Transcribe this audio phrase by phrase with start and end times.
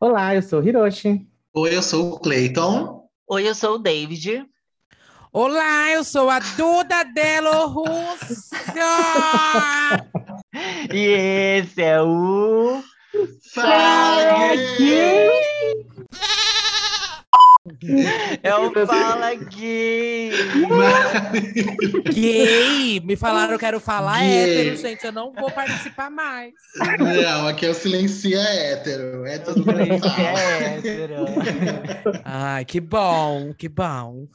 [0.00, 1.26] Olá, eu sou o Hiroshi.
[1.52, 3.08] Oi, eu sou o Clayton.
[3.28, 4.46] Oi, eu sou o David.
[5.32, 8.54] Olá, eu sou a Duda Delo Russo.
[10.94, 12.80] e esse é o
[13.52, 15.84] Fala Gay!
[18.42, 20.32] É o Fala Gay!
[22.12, 23.00] Gay!
[23.00, 24.28] Me falaram que eu quero falar Gay.
[24.30, 25.06] hétero, gente.
[25.06, 26.52] Eu não vou participar mais.
[26.98, 29.24] Não, aqui é o Silencia Hétero.
[29.26, 31.24] É todo mundo é hétero.
[32.24, 34.26] Ai, que bom, que bom.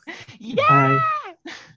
[0.69, 0.97] Ai.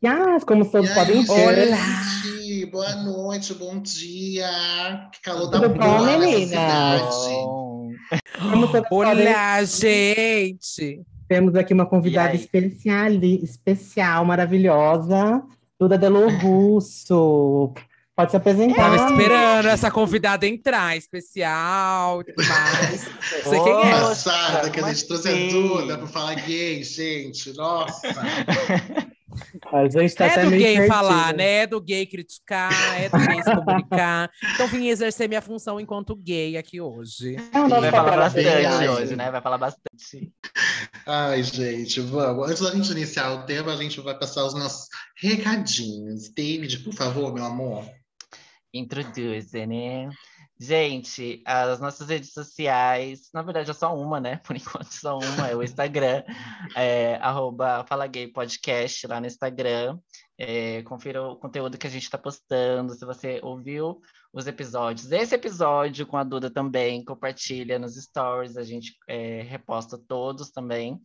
[0.04, 1.74] Yes, como todos podem ver.
[1.74, 2.66] gente?
[2.66, 5.08] Boa noite, bom dia.
[5.12, 7.02] Que calor da Tudo bom, cidade.
[7.02, 7.90] Bom.
[8.38, 11.04] Todos podem Olá, gente!
[11.28, 13.10] Temos aqui uma convidada especial,
[13.42, 15.42] especial, maravilhosa,
[15.78, 17.74] Duda Delo Russo.
[18.14, 18.76] Pode se apresentar.
[18.76, 23.10] Tava esperando essa convidada entrar, especial e tudo mais.
[23.44, 24.00] Sei quem é.
[24.00, 25.48] Passada que a gente trouxe assim?
[25.48, 27.54] a Duda pra falar gay, gente.
[27.54, 28.08] Nossa.
[29.72, 31.62] A gente tá É até do meio gay falar, né?
[31.62, 34.30] É do gay criticar, é do gay se comunicar.
[34.54, 37.36] Então vim exercer minha função enquanto gay aqui hoje.
[37.52, 39.30] É o nosso Vai falar bastante hoje, né?
[39.30, 40.32] Vai falar bastante.
[41.06, 42.48] Ai, gente, vamos.
[42.48, 46.28] Antes da gente iniciar o tema, a gente vai passar os nossos recadinhos.
[46.30, 47.84] David, por favor, meu amor.
[48.74, 50.10] Introduce, né?
[50.58, 54.40] Gente, as nossas redes sociais, na verdade é só uma, né?
[54.44, 56.22] Por enquanto só uma, é o Instagram,
[56.74, 59.98] é, arroba Fala Gay Podcast lá no Instagram.
[60.38, 62.94] É, confira o conteúdo que a gente está postando.
[62.94, 64.00] Se você ouviu
[64.32, 69.96] os episódios, esse episódio com a Duda também, compartilha nos stories, a gente é, reposta
[69.96, 71.00] todos também.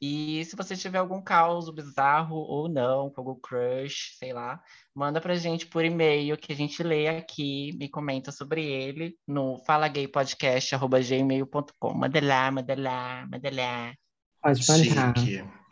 [0.00, 4.60] E se você tiver algum caos bizarro ou não, com algum crush, sei lá,
[4.94, 9.58] manda pra gente por e-mail que a gente lê aqui, me comenta sobre ele no
[9.64, 11.94] falagaypodcast.gmail.com.
[11.94, 13.94] Manda lá, manda lá, manda lá.
[14.42, 15.14] Pode mandar.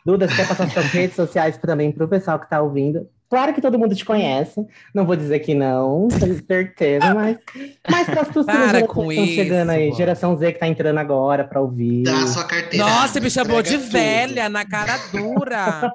[0.05, 3.09] Duda, você quer passar suas redes sociais também para o pessoal que está ouvindo?
[3.33, 4.63] Claro que todo mundo te conhece.
[4.93, 7.35] Não vou dizer que não, tenho certeza, mas,
[7.89, 11.43] mas para as pessoas Para que estão chegando aí, geração Z que está entrando agora
[11.43, 12.03] para ouvir.
[12.03, 12.85] Dá a sua carteira.
[12.85, 13.89] Nossa, me chamou de tudo.
[13.89, 15.91] velha na cara dura.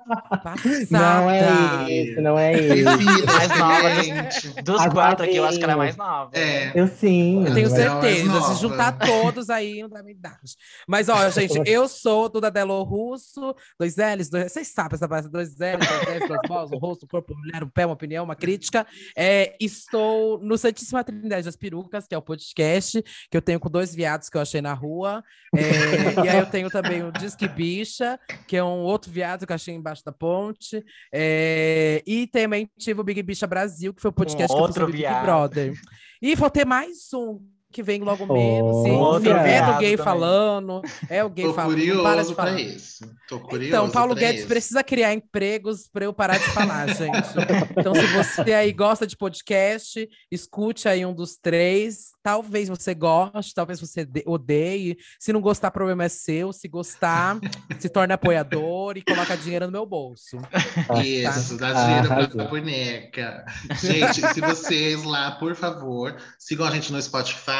[0.90, 1.90] Não é Passada.
[1.92, 2.84] isso, não é isso.
[3.26, 4.62] Mais nova, gente.
[4.62, 6.30] Dos As quatro aqui, eu acho que ela é mais nova.
[6.34, 6.72] É.
[6.74, 7.44] Eu sim.
[7.46, 8.40] Eu tenho é certeza.
[8.40, 10.56] Se juntar todos aí, não dá minha idade.
[10.88, 14.50] Mas, ó, gente, eu sou Duda Delo Russo, dois L's, dois...
[14.50, 17.62] vocês sabem essa parte, dois L's, dois L's, duas bolas, um rosto, um corpo, mulher,
[17.62, 18.86] um pé, uma opinião, uma crítica.
[19.16, 23.70] É, estou no Santíssima Trindade das Perucas, que é o podcast que eu tenho com
[23.70, 25.22] dois viados que eu achei na rua.
[25.54, 29.52] É, e aí eu tenho também o Disque Bicha, que é um outro viado que
[29.52, 30.84] eu achei embaixo da ponte.
[31.12, 34.66] É, e também tive o Big Bicha Brasil, que foi o podcast que eu fiz
[34.66, 35.24] outro sobre Big viado.
[35.24, 35.74] Brother.
[36.20, 37.40] E vou ter mais um
[37.70, 38.82] que vem logo menos.
[38.84, 38.92] sim.
[38.92, 39.18] Olha.
[39.20, 40.04] Enfim, é do Viado gay também.
[40.04, 41.76] falando, é o gay Tô falando.
[41.76, 42.50] não para de curioso falar.
[42.52, 43.10] pra isso.
[43.28, 43.68] Tô curioso.
[43.68, 44.48] Então, Paulo pra Guedes isso.
[44.48, 47.28] precisa criar empregos para eu parar de falar, gente.
[47.76, 52.08] Então, se você aí gosta de podcast, escute aí um dos três.
[52.22, 54.96] Talvez você goste, talvez você de- odeie.
[55.20, 56.52] Se não gostar, problema é seu.
[56.52, 57.38] Se gostar,
[57.78, 60.38] se torne apoiador e coloca dinheiro no meu bolso.
[61.04, 62.48] Isso, dá Ah, dinheiro pra arrasou.
[62.48, 63.44] boneca.
[63.80, 67.57] Gente, se vocês lá, por favor, sigam a gente no Spotify,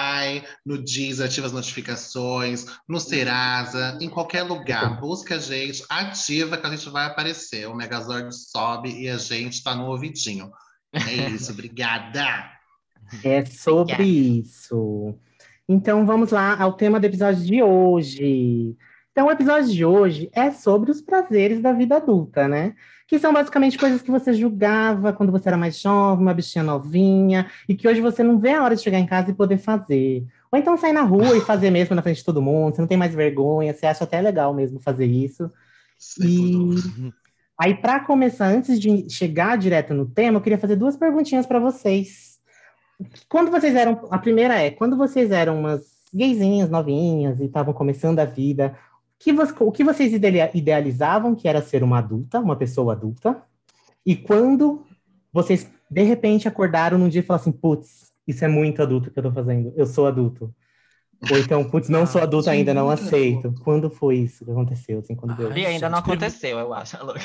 [0.65, 5.01] no Deezer, ativa as notificações, no Serasa, em qualquer lugar.
[5.01, 7.69] Busca a gente, ativa que a gente vai aparecer.
[7.69, 10.51] O Megazord sobe e a gente tá no ouvidinho.
[10.93, 12.51] É isso, obrigada.
[13.25, 15.15] É sobre isso.
[15.69, 18.77] Então vamos lá ao tema do episódio de hoje.
[19.19, 22.77] Então, o episódio de hoje é sobre os prazeres da vida adulta, né?
[23.05, 27.51] Que são basicamente coisas que você julgava quando você era mais jovem, uma bichinha novinha,
[27.69, 30.25] e que hoje você não vê a hora de chegar em casa e poder fazer.
[30.53, 32.87] Ou então sair na rua e fazer mesmo na frente de todo mundo, você não
[32.87, 35.51] tem mais vergonha, você acha até legal mesmo fazer isso.
[36.21, 37.13] E
[37.59, 41.59] aí, para começar, antes de chegar direto no tema, eu queria fazer duas perguntinhas para
[41.59, 42.39] vocês.
[43.29, 44.01] Quando vocês eram.
[44.13, 48.79] A primeira é: quando vocês eram umas gaysinhas novinhas e estavam começando a vida,
[49.19, 53.43] que, vo- o que vocês idea- idealizavam que era ser uma adulta, uma pessoa adulta?
[54.07, 54.85] E quando
[55.33, 59.19] vocês, de repente, acordaram num dia e falaram assim: putz, isso é muito adulto que
[59.19, 60.55] eu tô fazendo, eu sou adulto.
[61.33, 63.53] Ou então, putz, não sou adulto ainda, não aceito.
[63.65, 65.01] Quando foi isso que aconteceu?
[65.01, 65.51] Assim, quando deu?
[65.57, 66.97] E ainda não aconteceu, eu acho.
[67.05, 67.21] louca.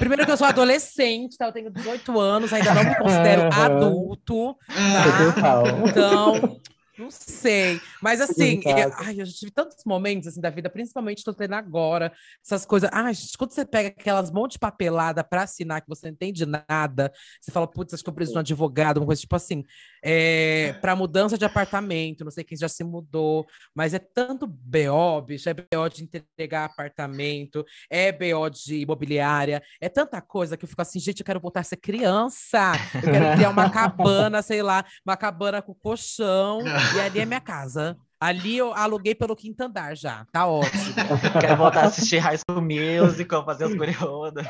[0.00, 1.46] Primeiro que eu sou adolescente, tá?
[1.46, 4.56] Eu tenho 18 anos, ainda não me considero adulto.
[4.68, 5.64] Ah, Total.
[5.88, 6.60] Então,
[6.98, 7.80] não sei.
[8.02, 11.54] Mas assim, eu, ai, eu já tive tantos momentos assim da vida, principalmente tô tendo
[11.54, 12.12] agora,
[12.44, 12.90] essas coisas.
[12.92, 16.44] Ai, gente, quando você pega aquelas monte de papelada para assinar que você não entende
[16.44, 19.64] nada, você fala, putz, acho que eu preciso de um advogado, uma coisa tipo assim,
[20.04, 25.22] é, para mudança de apartamento, não sei quem já se mudou, mas é tanto BO,
[25.26, 30.68] bicho, é BO de entregar apartamento, é BO de imobiliária, é tanta coisa que eu
[30.68, 34.62] fico assim, gente, eu quero voltar a ser criança, eu quero criar uma cabana, sei
[34.62, 36.60] lá, uma cabana com colchão,
[36.96, 37.96] e ali é minha casa.
[38.22, 40.24] Ali eu aluguei pelo quinto andar já.
[40.30, 40.94] Tá ótimo.
[41.40, 44.44] Quero voltar a assistir High School Musical, fazer os curiosos.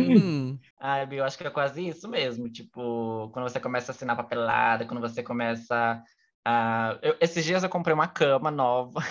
[0.00, 0.58] Hum.
[0.80, 2.48] Ai, eu acho que é quase isso mesmo.
[2.48, 6.02] Tipo, quando você começa a assinar papelada, quando você começa
[6.42, 6.98] a...
[7.02, 9.02] Eu, esses dias eu comprei uma cama nova.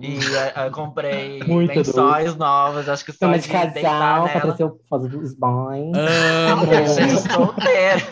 [0.00, 0.18] E
[0.64, 2.38] eu comprei Muito lençóis doido.
[2.38, 5.96] novos, acho que só de, de casal, pra fazer, fazer os banhos.
[5.96, 6.66] Amo.
[6.66, 8.06] de solteiro.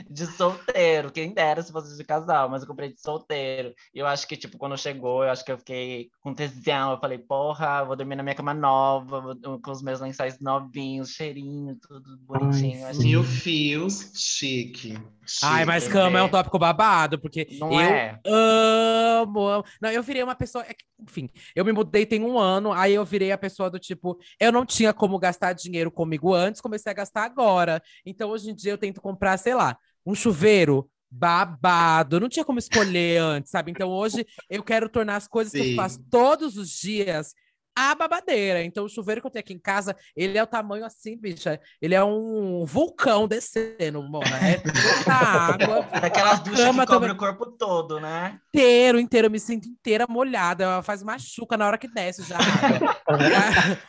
[0.10, 3.72] de solteiro, quem dera se fosse de casal, mas eu comprei de solteiro.
[3.94, 6.92] E eu acho que, tipo, quando chegou, eu acho que eu fiquei com tesão.
[6.92, 11.76] Eu falei, porra, vou dormir na minha cama nova, com os meus lençóis novinhos, cheirinho,
[11.86, 12.86] tudo bonitinho.
[12.86, 14.98] Ai, Mil fios, chique.
[15.42, 18.20] Ai, mas cama é um tópico babado, porque Não eu é.
[18.24, 19.64] amo, amo.
[19.80, 20.64] Não, eu virei uma pessoa.
[20.64, 24.18] É enfim, eu me mudei tem um ano, aí eu virei a pessoa do tipo,
[24.40, 27.82] eu não tinha como gastar dinheiro comigo antes, comecei a gastar agora.
[28.04, 32.20] Então, hoje em dia, eu tento comprar, sei lá, um chuveiro babado.
[32.20, 33.70] Não tinha como escolher antes, sabe?
[33.70, 35.62] Então, hoje eu quero tornar as coisas Sim.
[35.62, 37.34] que eu faço todos os dias
[37.76, 38.62] a babadeira.
[38.62, 41.60] Então, o chuveiro que eu tenho aqui em casa, ele é o tamanho assim, bicha.
[41.80, 44.26] Ele é um vulcão descendo, mona.
[44.42, 45.82] É toda água.
[46.00, 47.10] Daquelas duchas que cobre também...
[47.10, 48.40] o corpo todo, né?
[48.48, 49.26] Inteiro, inteiro.
[49.26, 50.64] Eu me sinto inteira molhada.
[50.64, 52.38] Ela faz machuca na hora que desce já.
[52.40, 53.32] e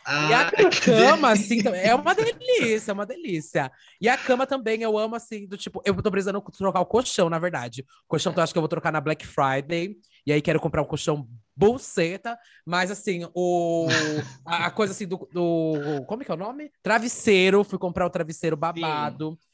[0.06, 3.72] a, e a cama, assim, é uma delícia, é uma delícia.
[3.98, 5.80] E a cama também, eu amo, assim, do tipo...
[5.86, 7.86] Eu tô precisando trocar o colchão, na verdade.
[8.04, 9.96] O colchão, eu acho que eu vou trocar na Black Friday.
[10.26, 11.26] E aí quero comprar um colchão
[11.58, 13.86] bolseta, mas assim, o
[14.46, 16.70] a, a coisa assim do, do, como é que é o nome?
[16.82, 19.32] Travesseiro, fui comprar o travesseiro babado.
[19.32, 19.47] Sim.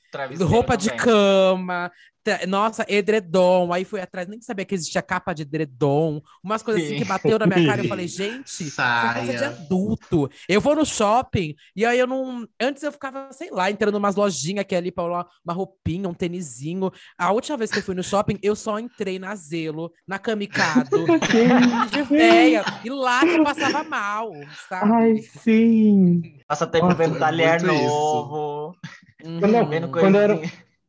[0.44, 0.96] Roupa também.
[0.96, 1.90] de cama,
[2.48, 3.72] nossa, edredom.
[3.72, 6.20] Aí fui atrás, nem sabia que existia capa de edredom.
[6.42, 6.88] Umas coisas Sim.
[6.88, 7.82] assim que bateu na minha cara.
[7.82, 10.30] Eu falei, gente, isso é coisa de adulto.
[10.48, 12.46] Eu vou no shopping e aí eu não.
[12.60, 16.08] Antes eu ficava, sei lá, entrando umas lojinhas que é ali pra uma, uma roupinha,
[16.08, 16.90] um tênisinho.
[17.18, 21.04] A última vez que eu fui no shopping, eu só entrei na Zelo, na Kamikado,
[21.90, 22.64] de véia.
[22.84, 24.30] E lá que eu passava mal,
[24.68, 24.92] sabe?
[24.92, 26.22] Ai, sim.
[26.46, 27.74] Passa tempo Nossa, vendo talher novo.
[27.78, 28.53] Quando,
[29.68, 30.40] vendo quando, eu era,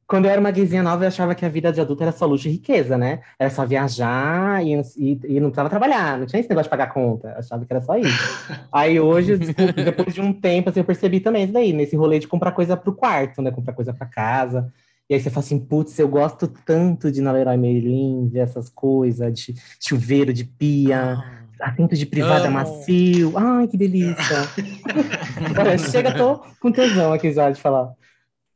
[0.07, 2.25] quando eu era uma guizinha nova, eu achava que a vida de adulto era só
[2.25, 3.21] luxo e riqueza, né?
[3.39, 6.93] Era só viajar e, e, e não precisava trabalhar, não tinha esse negócio de pagar
[6.93, 7.29] conta.
[7.29, 8.09] Eu achava que era só isso.
[8.71, 12.27] Aí hoje, depois de um tempo, assim, eu percebi também isso daí, nesse rolê de
[12.27, 13.51] comprar coisa pro quarto, né?
[13.51, 14.71] Comprar coisa pra casa.
[15.07, 18.69] E aí você fala assim, putz, eu gosto tanto de na Leroy Merlin, de essas
[18.69, 22.55] coisas, de chuveiro, de pia, ah, assento de privada amo.
[22.55, 23.33] macio.
[23.37, 24.37] Ai, que delícia.
[25.47, 27.93] Agora, chega, tô com tesão aqui já de falar.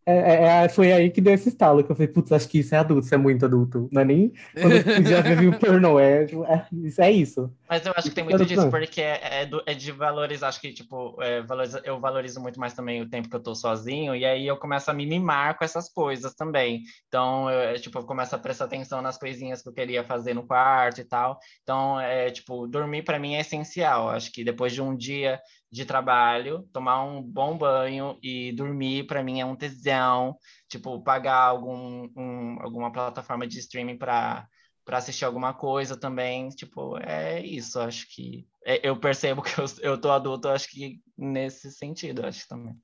[0.10, 2.60] É, é, é, foi aí que deu esse estalo, que eu falei, putz, acho que
[2.60, 3.88] isso é adulto, isso é muito adulto.
[3.92, 7.54] Não é nem quando eu já vi o pornô, é, é, isso, é isso.
[7.70, 10.60] Mas eu acho que tem muito disso, porque é, é, do, é de valorizar, acho
[10.60, 14.16] que, tipo, é, valoriza, eu valorizo muito mais também o tempo que eu tô sozinho,
[14.16, 16.82] e aí eu começo a me mimar com essas coisas também.
[17.08, 20.48] Então, eu, tipo, eu começo a prestar atenção nas coisinhas que eu queria fazer no
[20.48, 21.38] quarto e tal.
[21.62, 24.10] Então, é, tipo, dormir para mim é essencial.
[24.10, 25.40] Acho que depois de um dia
[25.72, 30.36] de trabalho, tomar um bom banho e dormir, para mim é um tesão.
[30.68, 34.48] Tipo, pagar algum, um, alguma plataforma de streaming para
[34.86, 39.66] para assistir alguma coisa também, tipo, é isso, acho que é, eu percebo que eu,
[39.82, 42.76] eu tô adulto, acho que nesse sentido, acho também.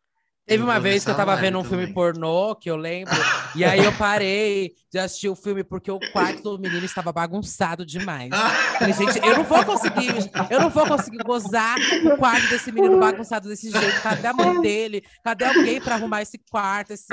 [0.45, 1.79] Teve uma vez que eu tava vendo um também.
[1.79, 3.15] filme pornô, que eu lembro,
[3.55, 7.83] e aí eu parei de assistir o filme porque o quarto do menino estava bagunçado
[7.83, 8.29] demais.
[8.77, 12.99] Falei, gente, eu não vou conseguir, eu não vou conseguir gozar o quarto desse menino
[12.99, 14.01] bagunçado desse jeito.
[14.03, 15.03] Cadê a mãe dele?
[15.23, 16.93] Cadê alguém para arrumar esse quarto?
[16.93, 17.07] Esse...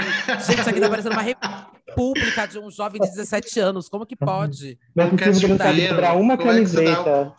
[0.47, 3.89] Gente, isso aqui tá parecendo uma república de um jovem de 17 anos.
[3.89, 4.79] Como que pode?
[4.95, 5.57] Não é possível
[6.21, 7.33] uma camiseta.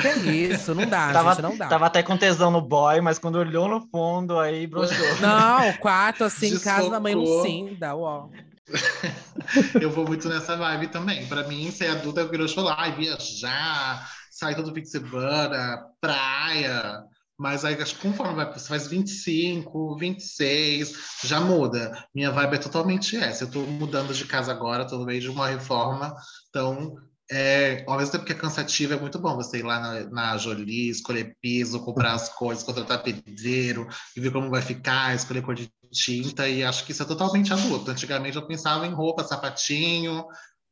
[0.00, 1.68] Que isso, não dá, tava, gente, não dá.
[1.68, 5.20] Tava até com tesão no boy, mas quando olhou no fundo, aí broxou.
[5.20, 8.28] Não, quarto assim, em casa da mãe Lucinda, uó.
[9.80, 11.26] eu vou muito nessa vibe também.
[11.26, 17.04] Para mim, ser adulta, eu quero falar, viajar, sair todo fim de semana, praia.
[17.38, 22.06] Mas aí, conforme vai, você faz 25, 26, já muda.
[22.14, 23.44] Minha vibe é totalmente essa.
[23.44, 26.14] Eu tô mudando de casa agora, tô no meio de uma reforma.
[26.48, 26.96] Então,
[27.30, 30.38] é, ao mesmo tempo que é cansativo, é muito bom você ir lá na, na
[30.38, 35.54] Jolie, escolher piso, comprar as coisas, contratar pedreiro, e ver como vai ficar, escolher cor
[35.54, 37.90] de tinta, e acho que isso é totalmente adulto.
[37.90, 40.24] Antigamente eu pensava em roupa, sapatinho,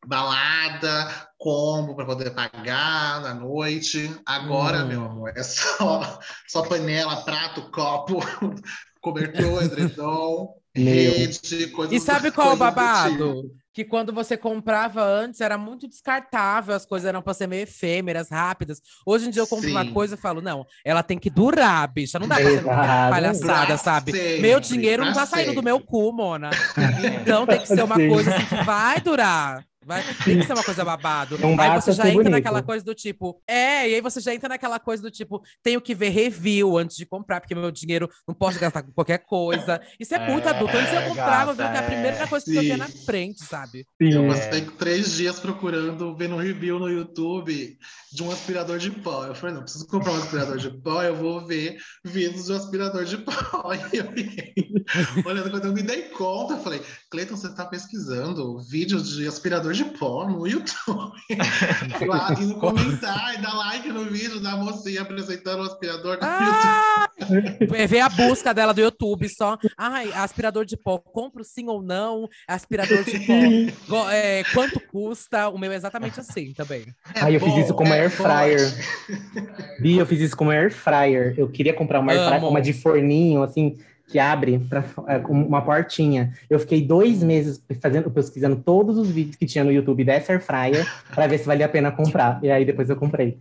[0.07, 4.11] balada, combo para poder pagar na noite.
[4.27, 4.89] Agora, Hum.
[4.89, 6.19] meu amor, é só,
[6.49, 8.21] só panela, prato, copo,
[9.01, 11.13] cobertor, edredom, Meu.
[11.13, 13.43] rede, coisas E sabe qual é o babado?
[13.43, 13.64] tipo.
[13.75, 18.31] Que quando você comprava antes era muito descartável, as coisas eram pra ser meio efêmeras,
[18.31, 18.81] rápidas.
[19.05, 19.93] Hoje em dia eu compro uma Sim.
[19.93, 22.17] coisa e falo, não, ela tem que durar, bicha.
[22.21, 24.13] Não dá pra ser uma palhaçada, Pra sabe?
[24.13, 25.65] sempre, Meu dinheiro não tá saindo do sempre.
[25.65, 26.51] meu cu, Mona.
[27.21, 28.09] Então tem que ser uma Sim.
[28.09, 29.65] coisa assim que vai durar.
[29.87, 31.39] Vai, tem que ser uma coisa babado.
[31.39, 32.33] Não aí você já entra bonito.
[32.33, 33.41] naquela coisa do tipo.
[33.47, 36.97] É, e aí você já entra naquela coisa do tipo, tenho que ver review antes
[36.97, 39.81] de comprar, porque meu dinheiro não posso gastar com qualquer coisa.
[39.99, 40.77] Isso é, muito É, adulto.
[40.77, 42.27] Antes eu comprava, viu, gata, que é a primeira é.
[42.27, 42.81] coisa que eu via Sim.
[42.81, 43.87] na frente, sabe?
[44.01, 44.29] Eu Sim.
[44.29, 47.79] passei três dias procurando, vendo review no YouTube
[48.13, 49.27] de um aspirador de pó.
[49.27, 52.57] Eu falei, não, preciso comprar um aspirador de pó, eu vou ver vídeos de um
[52.57, 53.33] aspirador de pó.
[53.93, 54.55] E eu fiquei
[55.25, 59.74] olhando, quando eu me dei conta, eu falei, Cleiton, você está pesquisando vídeos de aspirador
[59.77, 61.13] de pó no YouTube.
[62.07, 66.59] Lá, e no comentário, dá like no vídeo da mocinha apresentando o aspirador no YouTube.
[66.65, 67.11] Ah!
[67.75, 69.59] É, Ver a busca dela do YouTube só.
[69.77, 72.29] Ai, aspirador de pó, compro sim ou não?
[72.47, 74.05] Aspirador de pó.
[74.15, 75.49] É, quanto custa?
[75.49, 76.87] O meu é exatamente assim também.
[77.15, 78.61] Ai, eu fiz bom, isso com uma é air fryer.
[79.81, 81.35] Bia, eu fiz isso com uma air fryer.
[81.37, 83.77] Eu queria comprar uma air fryer, uma de forninho, assim,
[84.09, 86.33] que abre pra, é, com uma portinha.
[86.49, 90.43] Eu fiquei dois meses fazendo, pesquisando todos os vídeos que tinha no YouTube dessa air
[90.43, 92.39] fryer pra ver se valia a pena comprar.
[92.43, 93.39] E aí depois eu comprei.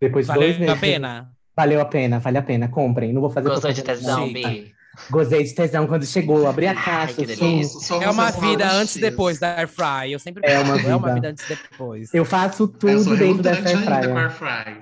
[0.00, 0.74] Depois de Valeu dois meses.
[0.74, 1.30] a pena?
[1.56, 2.68] Valeu a pena, vale a pena.
[2.68, 3.12] Comprem.
[3.12, 4.32] Não vou fazer Gostou de tesão.
[4.32, 4.72] Bi?
[5.10, 6.46] Gozei de tesão quando chegou.
[6.46, 7.56] Abri a Ai, caixa, que assim.
[7.56, 7.80] delícia.
[7.80, 10.12] Só É uma vida antes e depois da Air Fry.
[10.12, 11.28] Eu sempre É uma é uma vida.
[11.28, 12.12] antes e depois.
[12.14, 14.78] Eu faço Eu sou tudo dentro dessa relutante air ainda com fryer.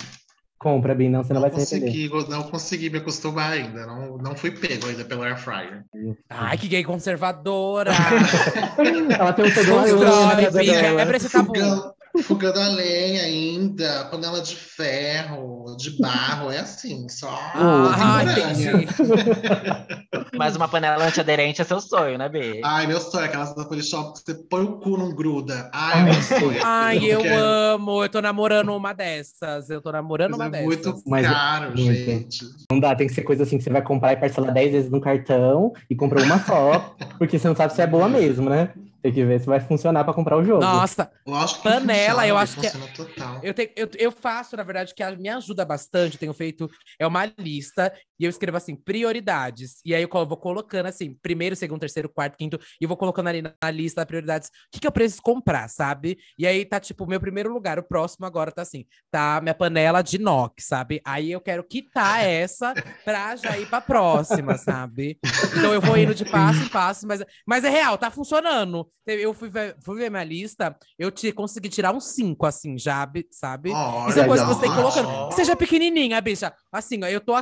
[0.63, 2.09] Compra, Bi, não, você não, Não vai se arrepender.
[2.09, 3.85] consegui, não consegui me acostumar ainda.
[3.85, 5.83] Não, não fui pego ainda pelo air fryer.
[6.31, 7.91] Ai, que gay conservadora!
[9.19, 11.53] Ela tem um na Constrói, Bi, quebra esse tabu.
[12.21, 17.31] Fogão, fogão a lenha ainda, panela de ferro, de barro, é assim, só.
[17.55, 18.23] Ah.
[20.37, 22.61] Mas uma panela antiaderente é seu sonho, né, B?
[22.65, 25.71] Ai, meu sonho, aquelas da Polishop que você põe o cu, não gruda.
[25.73, 26.61] Ai, meu sonho.
[26.63, 27.43] Ai, eu quero.
[27.43, 28.05] amo.
[28.05, 29.71] Eu tô namorando uma dessas.
[29.71, 30.67] Eu tô namorando Mas uma é dessas.
[30.67, 31.83] muito Mas é caro, muito.
[31.83, 32.45] gente.
[32.71, 34.91] Não dá, tem que ser coisa assim que você vai comprar e parcelar 10 vezes
[34.91, 38.71] no cartão e compra uma só, porque você não sabe se é boa mesmo, né?
[39.03, 40.61] Tem que ver se vai funcionar pra comprar o jogo.
[40.61, 43.41] Nossa, Lógico que Panela, funciona, eu acho que é- funciona total.
[43.43, 46.15] Eu, tenho, eu, eu faço, na verdade, que a- me ajuda bastante.
[46.15, 47.93] Eu tenho feito é uma lista
[48.23, 49.81] e eu escrevo assim, prioridades.
[49.85, 53.43] E aí eu vou colocando assim, primeiro, segundo, terceiro, quarto, quinto, e vou colocando ali
[53.43, 56.17] na, lista prioridades o que, que eu preciso comprar, sabe?
[56.39, 60.03] E aí tá tipo, meu primeiro lugar, o próximo agora tá assim, tá minha panela
[60.03, 61.01] de inox, sabe?
[61.05, 62.75] Aí eu quero quitar essa
[63.05, 65.19] pra já ir pra próxima, sabe?
[65.57, 68.89] Então eu vou indo de passo em passo, mas, mas é real, tá funcionando.
[69.05, 73.11] Eu fui ver, fui ver minha lista, eu te, consegui tirar uns cinco, assim, já,
[73.33, 73.73] sabe?
[73.73, 75.33] Olha, Isso é coisa que você tem colocando.
[75.33, 76.55] Seja pequenininha, bicha.
[76.71, 77.33] Assim, ó, eu tô,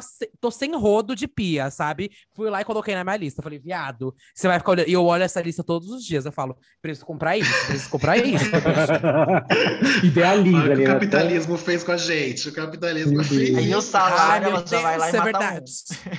[0.41, 2.11] tô sem rodo de pia, sabe?
[2.35, 3.43] Fui lá e coloquei na minha lista.
[3.43, 4.89] Falei, viado, você vai ficar olhando.
[4.89, 6.25] E eu olho essa lista todos os dias.
[6.27, 8.45] Eu falo, preciso comprar isso, preciso comprar isso.
[10.05, 10.95] Idealiza Olha o que ali, o né?
[10.95, 12.49] capitalismo fez com a gente.
[12.49, 13.51] O capitalismo fez.
[13.51, 13.59] Deus.
[13.59, 15.73] Aí o salário, meu ela já vai lá e Deus, é verdade.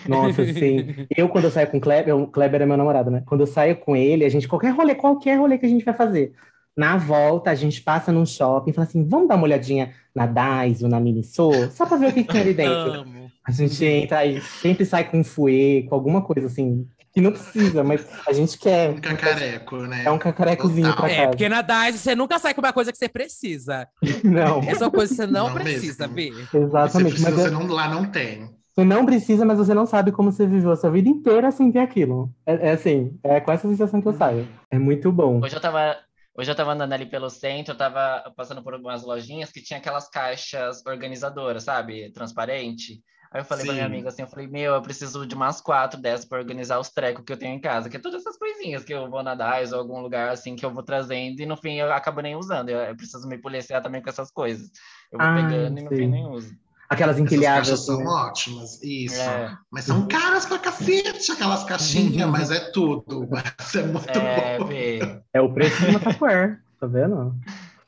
[0.07, 1.07] Nossa, sim.
[1.15, 3.23] Eu, quando eu saio com o Kleber, o Kleber é meu namorado, né?
[3.25, 5.93] Quando eu saio com ele, a gente, qualquer rolê, qualquer rolê que a gente vai
[5.93, 6.33] fazer.
[6.75, 10.25] Na volta, a gente passa num shopping e fala assim: vamos dar uma olhadinha na
[10.25, 12.93] Daiso, na Miniso, só pra ver o que, que tem ali dentro.
[12.93, 13.20] Amo.
[13.47, 17.31] A gente entra e sempre sai com um fouet, com alguma coisa assim, que não
[17.31, 18.91] precisa, mas a gente quer.
[18.91, 20.03] Um cacareco, né?
[20.05, 21.03] É um cacarecozinho Total.
[21.05, 21.29] pra É, casa.
[21.29, 23.87] porque na DAIS você nunca sai com uma coisa que você precisa.
[24.23, 26.37] Não, Essa é uma coisa que você não, Não precisa, mesmo.
[26.37, 26.45] B.
[26.45, 27.09] Você exatamente.
[27.13, 28.49] precisa, Mas você é- não, lá não tem.
[28.73, 31.71] você não precisa, mas você não sabe como você viveu a sua vida inteira sem
[31.71, 32.31] ter aquilo.
[32.45, 34.47] É, é assim, é com essa sensação que eu saio.
[34.69, 35.41] É muito bom.
[35.43, 35.97] Hoje eu tava,
[36.37, 39.79] hoje eu tava andando ali pelo centro, eu tava passando por algumas lojinhas que tinha
[39.79, 42.09] aquelas caixas organizadoras, sabe?
[42.13, 43.01] Transparente.
[43.33, 43.93] Aí eu falei pra minha Sim.
[43.93, 47.23] amiga assim, eu falei, meu, eu preciso de umas quatro dessas para organizar os trecos
[47.23, 49.71] que eu tenho em casa, que é todas essas coisinhas que eu vou na DAIS
[49.71, 52.67] ou algum lugar assim que eu vou trazendo e no fim eu acabo nem usando.
[52.67, 54.69] Eu, eu preciso me policiar também com essas coisas.
[55.09, 55.95] Eu vou Ah, pegando e no sim.
[55.95, 56.53] fim nem uso.
[56.89, 57.69] Aquelas Essas empilhadas.
[57.69, 58.05] caixas assim, são né?
[58.05, 58.83] ótimas.
[58.83, 59.21] Isso.
[59.21, 63.25] É, Mas são caras pra cacete aquelas caixinhas, mas é tudo.
[63.31, 64.67] Mas é muito é, bom.
[64.67, 65.21] Fê.
[65.33, 67.33] É o preço de uma Tupperware, tá vendo?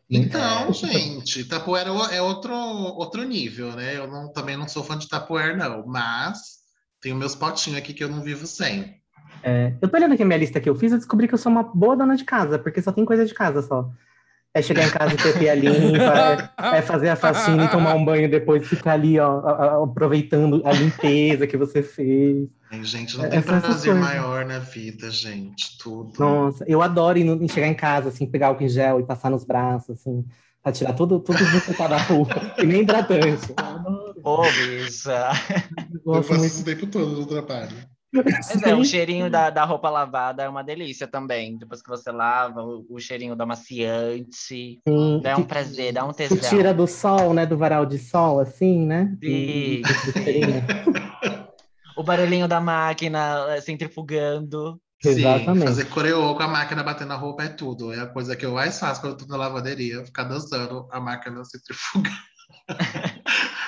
[0.10, 3.98] Então, gente, Tapuera é outro, outro nível, né?
[3.98, 6.64] Eu não, também não sou fã de Tapuera, não, mas
[7.02, 9.02] tenho meus potinhos aqui que eu não vivo sem.
[9.42, 11.38] É, eu tô olhando aqui a minha lista que eu fiz, eu descobri que eu
[11.38, 13.90] sou uma boa dona de casa, porque só tem coisa de casa só.
[14.56, 17.96] É chegar em casa e ter pia limpa, é, é fazer a faxina e tomar
[17.96, 22.48] um banho depois, ficar ali, ó, aproveitando a limpeza que você fez.
[22.72, 25.76] Ai, gente, não é, tem prazer maior na vida, gente.
[25.80, 26.14] Tudo.
[26.20, 29.44] Nossa, eu adoro ir, chegar em casa, assim, pegar álcool em gel e passar nos
[29.44, 30.24] braços, assim,
[30.62, 32.28] pra tirar tudo, tudo que tá da rua,
[32.60, 33.54] e nem hidratante.
[34.24, 35.32] Ô, oh, bicha.
[36.06, 37.76] Eu faço isso o tempo todo no trabalho.
[38.14, 41.58] Mas é, o cheirinho da, da roupa lavada é uma delícia também.
[41.58, 44.80] Depois que você lava, o, o cheirinho da maciante.
[44.86, 45.22] Sim.
[45.24, 46.50] Dá um prazer, dá um tesão.
[46.50, 47.46] tira do sol, né?
[47.46, 49.18] Do varal de sol, assim, né?
[49.24, 49.82] Sim.
[51.98, 54.80] o barulhinho da máquina eh, centrifugando.
[55.04, 55.60] Exatamente.
[55.60, 57.92] Sim, fazer coreô com a máquina batendo na roupa é tudo.
[57.92, 61.00] É a coisa que eu mais faço quando eu tô na lavanderia, ficar dançando a
[61.00, 62.16] máquina centrifugando.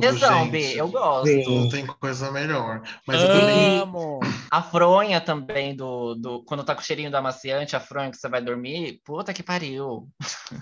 [0.00, 1.26] Tesão, B, eu gosto.
[1.26, 1.68] Sim.
[1.70, 2.82] Tem coisa melhor.
[3.06, 3.78] Mas eu também.
[3.80, 4.20] Amo.
[4.50, 8.16] A fronha também, do, do, quando tá com o cheirinho do amaciante, a fronha que
[8.16, 10.08] você vai dormir, puta que pariu.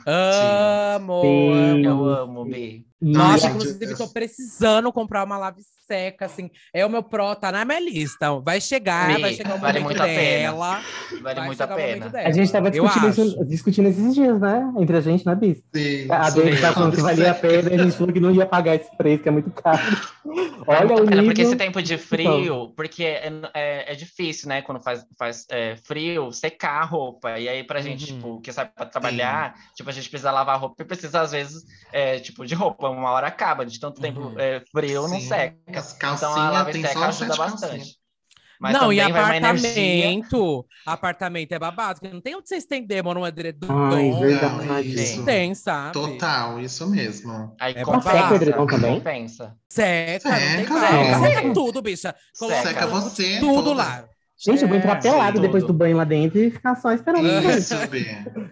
[0.07, 1.23] Amo!
[1.23, 1.85] Sim.
[1.85, 2.85] Eu amo, B.
[3.13, 6.51] Nossa, inclusive, tô precisando comprar uma lave seca, assim.
[6.75, 8.39] É o meu pró, tá na minha lista.
[8.41, 10.81] Vai chegar, Me, vai chegar o vale momento dela.
[11.23, 12.11] Vale muito a pena.
[12.13, 14.73] A gente tava discutindo, isso, discutindo esses dias, né?
[14.79, 15.63] Entre a gente, né, Bis?
[15.75, 16.11] Sim.
[16.11, 18.47] A Dani tá falando que valia a pena e a gente falou que não ia
[18.47, 19.81] pagar esse preço, que é muito caro.
[20.67, 21.25] Olha o nível...
[21.27, 24.63] Porque esse tempo de frio, porque é, é, é difícil, né?
[24.63, 27.39] Quando faz, faz é, frio, secar a roupa.
[27.39, 28.17] E aí, pra gente, uhum.
[28.17, 29.63] tipo, que sabe pra trabalhar, Sim.
[29.77, 32.96] tipo, a gente precisa lavar a roupa e precisa, às vezes, é, tipo, de roupa.
[32.97, 34.41] Uma hora acaba, de tanto tempo uhum.
[34.41, 35.15] é, frio, Sim.
[35.15, 35.57] não seca.
[36.15, 37.97] Então, a lava seca ajuda bastante.
[38.59, 43.27] Mas não, e apartamento, apartamento é babado, que não tem onde você estender, mano, um
[43.27, 43.69] edredom.
[43.71, 45.17] Ai, verdade.
[45.19, 45.93] Não tem, sabe?
[45.93, 47.55] Total, isso mesmo.
[47.61, 48.95] Aí é seca o edredom também?
[48.95, 49.55] Compensa.
[49.69, 51.21] Seca, seca, não tem seca.
[51.21, 52.15] Seca tudo, bicha.
[52.39, 53.39] Coloca seca você.
[53.41, 53.75] Tudo toda.
[53.75, 54.09] lá.
[54.39, 57.27] Gente, eu vou entrar é, pelado depois do banho lá dentro e ficar só esperando.
[57.27, 57.75] Isso,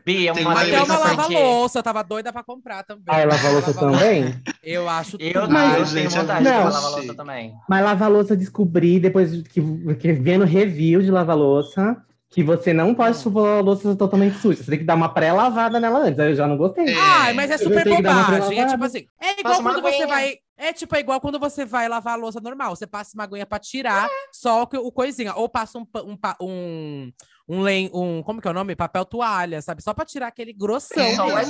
[0.05, 0.33] Bia.
[0.33, 3.05] uma Até uma lava-louça, eu tava doida pra comprar também.
[3.07, 4.35] Ah, é lava-louça também?
[4.63, 5.53] Eu acho Eu, tudo.
[5.53, 7.55] Mas, eu tenho vontade não, de lava-louça também.
[7.69, 9.61] Mas lava-louça descobri, depois que,
[9.97, 12.03] que vendo review de lava-louça,
[12.35, 14.61] que você não pode chupar a louça totalmente suja.
[14.61, 16.19] Você tem que dar uma pré-lavada nela antes.
[16.19, 16.89] Aí eu já não gostei.
[16.89, 16.99] É.
[16.99, 18.59] Ai, mas é super bobagem.
[18.59, 21.89] É tipo assim, é igual quando você vai é tipo, é igual quando você vai
[21.89, 22.75] lavar a louça normal.
[22.75, 24.11] Você passa uma aguinha pra tirar, é.
[24.33, 25.33] só que o coisinha.
[25.35, 27.13] Ou passa um, um, um,
[27.49, 28.21] um, len, um.
[28.23, 28.75] Como que é o nome?
[28.75, 29.83] Papel toalha, sabe?
[29.83, 31.05] Só pra tirar aquele grossão.
[31.05, 31.45] É, não, é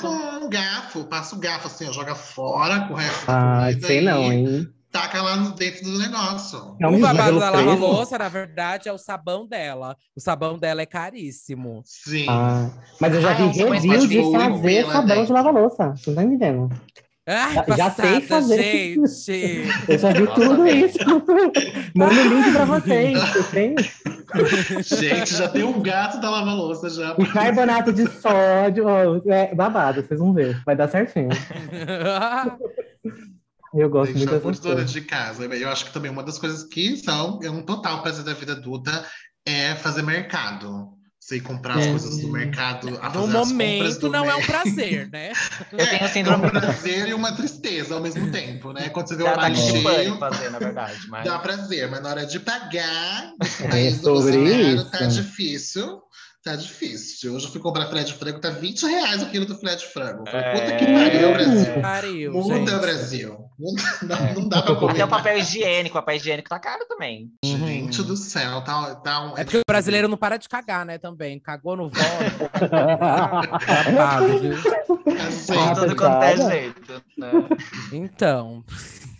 [0.00, 1.04] com um garfo.
[1.04, 3.24] Passa o garfo assim, ó, joga fora com o resto.
[3.28, 4.68] Ah, sei não, hein?
[4.94, 6.76] Taca lá no dentro do negócio.
[6.80, 9.96] É um o babado da lava-louça, na verdade, é o sabão dela.
[10.14, 11.82] O sabão dela é caríssimo.
[11.84, 12.26] Sim.
[12.28, 15.96] Ah, mas eu já ah, vi review de fazer sabão de lava-louça.
[15.96, 16.70] Você não tá entendendo?
[17.26, 18.62] Ai, já, passada, já sei fazer.
[18.62, 19.68] Gente.
[19.88, 20.98] Eu já vi tudo isso.
[21.96, 23.18] Manda o link pra vocês.
[23.50, 23.74] Tem?
[24.80, 27.14] Gente, já tem um gato da lava-louça já.
[27.14, 28.86] O carbonato de sódio.
[29.28, 30.62] é babado, vocês vão ver.
[30.64, 31.30] Vai dar certinho.
[33.74, 35.44] Eu gosto muito dessas dona de casa.
[35.44, 38.52] Eu acho que também uma das coisas que são é um total prazer da vida
[38.52, 39.04] adulta
[39.44, 40.94] é fazer mercado.
[41.18, 41.90] Você ir comprar as é.
[41.90, 42.90] coisas do mercado.
[43.14, 45.32] no momento não é um prazer, né?
[45.72, 46.44] Eu é, tenho síndrome.
[46.44, 48.90] É um prazer e uma tristeza ao mesmo tempo, né?
[48.90, 50.18] Quando você vê o horário cheio.
[50.18, 51.24] Fazer, na verdade, mas...
[51.24, 53.32] Dá prazer, mas na hora de pagar,
[53.72, 54.36] é sobre
[54.74, 54.90] isso.
[54.90, 56.02] tá difícil.
[56.44, 57.34] Tá difícil.
[57.34, 59.86] Hoje eu fui comprar filé de frango, tá 20 reais o quilo do filé de
[59.86, 60.28] frango.
[60.30, 60.76] Falei, puta é...
[60.76, 61.80] que pariu, Brasil.
[61.80, 63.38] Pariu, Muda, Brasil.
[64.02, 64.34] Não, é.
[64.34, 64.92] não dá pra comer.
[64.92, 67.30] Até o papel higiênico, o papel higiênico tá caro também.
[67.44, 68.06] Gente uhum.
[68.06, 69.38] do céu, tá, tá um...
[69.38, 71.38] É porque o brasileiro não para de cagar, né, também.
[71.38, 72.50] Cagou no voto.
[75.26, 77.02] Assim, tudo quanto é jeito.
[77.16, 77.32] Né?
[77.92, 78.64] Então.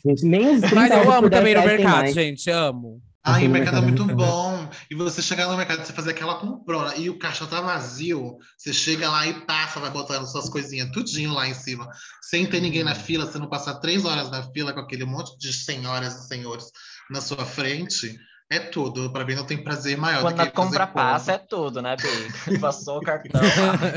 [0.04, 3.00] Gente, nem os Mas eu amo também no mercado, gente, amo.
[3.26, 4.68] Ai, o mercado é muito bom.
[4.90, 6.94] E você chegar no mercado, você fazer aquela comprona.
[6.94, 11.32] E o caixa tá vazio, você chega lá e passa, vai botando suas coisinhas tudinho
[11.32, 11.88] lá em cima,
[12.20, 15.38] sem ter ninguém na fila, você não passar três horas na fila com aquele monte
[15.38, 16.70] de senhoras e senhores
[17.10, 18.14] na sua frente.
[18.54, 19.10] É tudo.
[19.10, 21.96] Para mim não tem prazer maior Quando do que a compra passa é tudo, né,
[21.96, 22.58] Bê?
[22.58, 23.40] Passou o cartão.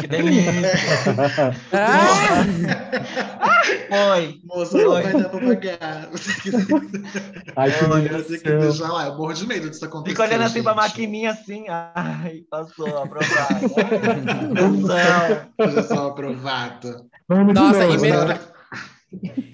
[0.01, 0.71] que delícia.
[1.71, 2.43] ah!
[3.87, 4.39] Foi.
[4.43, 6.09] Moça, não vai dar pra pagar.
[7.55, 9.05] Ai, que Olha, tem que deixar lá.
[9.05, 10.15] Eu morro de medo disso acontecer.
[10.15, 10.63] Fica olhando assim gente.
[10.63, 11.65] pra maquininha assim.
[11.69, 13.75] Ai, passou, aprovado.
[14.81, 15.71] não.
[15.71, 17.05] Já sou aprovado.
[17.29, 18.56] Nossa, e mesmo...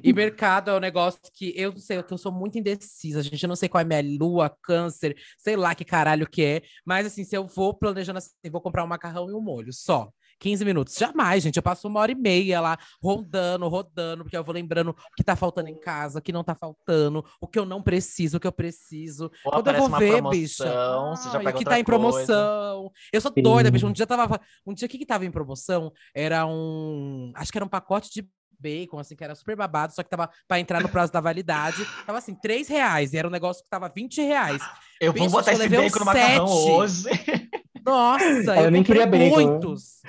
[0.03, 3.41] E mercado é um negócio que eu não sei, eu sou muito indecisa, gente.
[3.43, 6.61] Eu não sei qual é minha lua, câncer, sei lá que caralho que é.
[6.85, 10.11] Mas assim, se eu vou planejando assim, vou comprar um macarrão e um molho só.
[10.39, 10.95] 15 minutos.
[10.95, 11.55] Jamais, gente.
[11.55, 15.23] Eu passo uma hora e meia lá, rondando, rodando, porque eu vou lembrando o que
[15.23, 18.39] tá faltando em casa, o que não tá faltando, o que eu não preciso, o
[18.39, 19.31] que eu preciso.
[19.45, 20.65] Ou Quando eu vou ver, bicha.
[21.11, 21.85] você já pega que outra tá em coisa.
[21.85, 22.91] promoção.
[23.11, 23.41] Eu sou Sim.
[23.41, 23.87] doida, bicho.
[23.87, 24.39] Um dia tava.
[24.65, 25.93] Um dia o que que tava em promoção?
[26.13, 27.31] Era um.
[27.35, 28.27] Acho que era um pacote de
[28.63, 31.85] bacon, assim, que era super babado, só que tava pra entrar no prazo da validade.
[32.05, 33.13] Tava assim, 3 reais.
[33.13, 34.61] E era um negócio que tava 20 reais.
[34.99, 36.71] Eu vou botar esse bacon no macarrão sete.
[36.71, 37.49] hoje.
[37.85, 39.43] Nossa, Eu eu, nem comprei queria bacon, né?
[39.51, 40.01] muitos.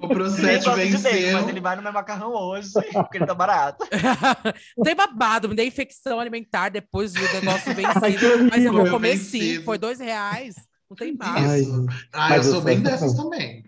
[0.00, 1.32] O Nem Pro7 gosto de bacon, venceu.
[1.32, 3.86] mas ele vai no meu macarrão hoje, porque ele tá barato.
[4.82, 8.48] Tem babado, me dei infecção alimentar depois do negócio vencido.
[8.50, 10.56] Mas eu vou comer sim, foi dois reais.
[10.90, 11.44] Não tem mais.
[11.44, 11.62] Ai.
[12.12, 13.64] Ah, eu eu sou bem dessas também.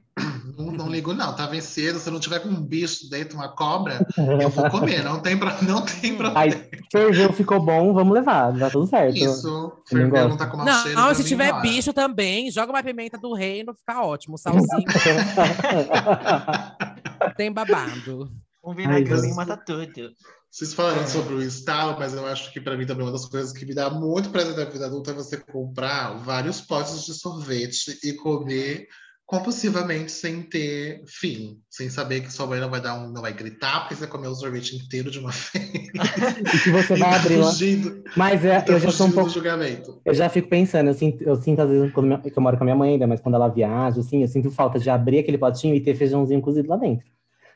[0.56, 1.34] Não, não ligo, não.
[1.36, 1.98] Tá vencido.
[1.98, 4.06] Se não tiver com um bicho dentro, uma cobra,
[4.40, 5.02] eu vou comer.
[5.04, 6.40] Não tem, pra, não tem problema.
[6.40, 6.50] Aí,
[6.90, 9.16] ferveu, ficou bom, vamos levar, tá tudo certo.
[9.16, 9.72] Isso.
[9.88, 11.00] Ferveu, não tá com mau Não, cheiro.
[11.00, 11.62] não, se tiver bora.
[11.62, 14.38] bicho também, joga uma pimenta do reino, fica ótimo.
[14.38, 14.66] Salzinho,
[17.36, 18.30] tem babado.
[18.64, 20.10] Um mas- mata tudo.
[20.50, 23.52] Vocês falaram sobre o estalo, mas eu acho que para mim também uma das coisas
[23.52, 27.98] que me dá muito prazer da vida adulta é você comprar vários potes de sorvete
[28.02, 28.86] e comer
[29.26, 33.32] compulsivamente sem ter fim, sem saber que sua mãe não vai dar um, não vai
[33.32, 35.64] gritar porque você comeu o sorvete inteiro de uma vez.
[36.54, 37.50] E que você vai tá abrir lá.
[37.50, 39.28] fugindo, Mas é, tá eu já sou um pouco.
[39.30, 40.00] julgamento.
[40.04, 42.66] Eu já fico pensando, eu sinto, eu sinto às vezes, quando eu moro com a
[42.66, 45.74] minha mãe ainda, mas quando ela viaja, assim, eu sinto falta de abrir aquele potinho
[45.74, 47.04] e ter feijãozinho cozido lá dentro.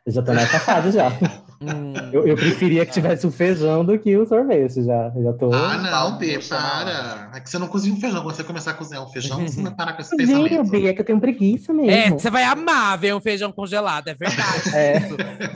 [0.05, 1.09] Eu já tô nessa fase já.
[1.63, 1.93] Hum.
[2.11, 5.13] Eu, eu preferia que tivesse o feijão do que o sorvete já.
[5.15, 5.53] Eu já tô.
[5.53, 7.31] Ah, não, Bê, para.
[7.35, 8.23] É que você não cozinha um feijão.
[8.23, 10.71] Quando você começar a cozinhar um feijão, você vai parar com esse pensamento.
[10.71, 11.91] Bia, é que eu tenho preguiça mesmo.
[11.91, 14.71] É, você vai amar ver um feijão congelado, é verdade.
[14.75, 15.01] É.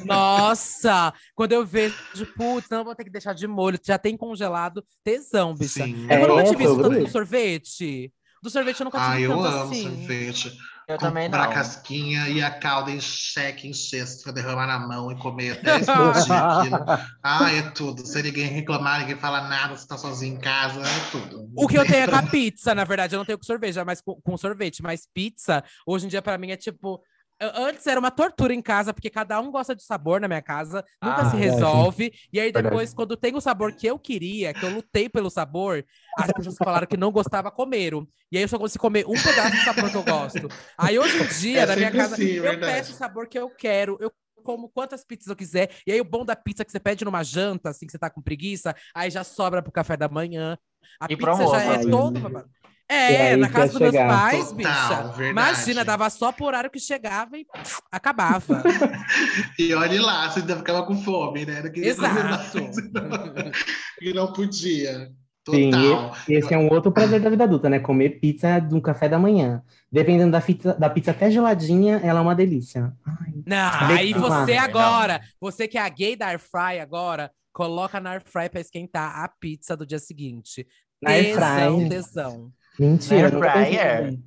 [0.04, 1.94] Nossa, quando eu vejo,
[2.36, 5.84] putz, não vou ter que deixar de molho, já tem congelado, tesão, bicha.
[5.84, 6.06] Sim.
[6.10, 8.12] Eu nunca É, tive isso tanto do sorvete.
[8.42, 9.82] Do sorvete eu nunca Ah, tive eu tanto amo assim.
[9.82, 10.52] sorvete.
[10.86, 11.50] Eu também não.
[11.50, 15.78] casquinha e a calda em cheque, em cesto, pra derramar na mão e comer até
[15.80, 16.84] explodir aquilo.
[17.22, 18.06] Ah, é tudo.
[18.06, 21.50] Sem ninguém reclamar, ninguém falar nada, você tá sozinho em casa, é tudo.
[21.56, 23.14] O que eu tenho é com a pizza, na verdade.
[23.14, 24.82] Eu não tenho com sorvete, mas com, com sorvete.
[24.82, 27.00] Mas pizza, hoje em dia, pra mim, é tipo.
[27.40, 30.84] Antes era uma tortura em casa, porque cada um gosta de sabor na minha casa,
[31.02, 31.36] nunca Ah, se verdade.
[31.36, 32.12] resolve.
[32.32, 35.84] E aí depois, quando tem o sabor que eu queria, que eu lutei pelo sabor,
[36.16, 38.06] as pessoas que falaram que não gostavam comeram.
[38.30, 40.52] E aí eu só consigo comer um pedaço do sabor que eu gosto.
[40.78, 42.64] Aí hoje em dia, É na minha casa, é eu verdade.
[42.64, 43.96] peço o sabor que eu quero.
[44.00, 45.70] Eu como quantas pizzas eu quiser.
[45.86, 47.98] E aí o bom da pizza é que você pede numa janta, assim, que você
[47.98, 50.58] tá com preguiça, aí já sobra pro café da manhã.
[51.00, 51.88] A E pizza já é almoço,
[52.88, 54.08] É, na casa dos meus chegar.
[54.08, 55.02] pais, Total, bicha.
[55.08, 55.30] verdade.
[55.30, 58.62] Imagina, dava só por horário que chegava e pff, acabava.
[59.58, 61.62] E olhe lá, você ainda ficava com fome, né?
[61.62, 62.58] Não Exato.
[62.58, 62.76] mais,
[64.00, 65.10] E não podia.
[65.48, 66.16] Sim, Total.
[66.28, 67.78] e esse é um outro prazer da vida adulta, né?
[67.78, 69.62] Comer pizza de um café da manhã.
[69.92, 72.92] Dependendo da pizza, da pizza até geladinha, ela é uma delícia.
[73.06, 78.00] Ai, Não, aí você agora, você que é a gay da Air Fry agora, coloca
[78.00, 80.66] na Air Fry pra esquentar a pizza do dia seguinte.
[81.02, 81.88] Na Air tesão, Fry.
[81.90, 82.52] tesão.
[82.78, 84.18] Mentira, nunca pensei fryer.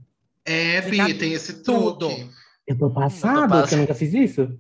[0.46, 2.08] É, Fica Bi, tem esse tudo.
[2.08, 2.30] truque.
[2.66, 4.58] Eu tô passado, que eu nunca fiz isso.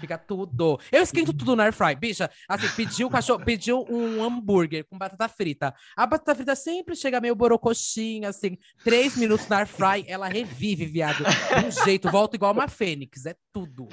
[0.00, 0.78] Fica tudo.
[0.92, 1.94] Eu esquento tudo na air fry.
[1.94, 5.74] Bicha, assim, pediu cachorro, pediu um hambúrguer com batata frita.
[5.96, 8.58] A batata frita sempre chega meio borocoxinha, assim.
[8.82, 11.24] Três minutos na air fry, ela revive, viado.
[11.24, 13.24] De um jeito, volta igual uma fênix.
[13.24, 13.88] É tudo.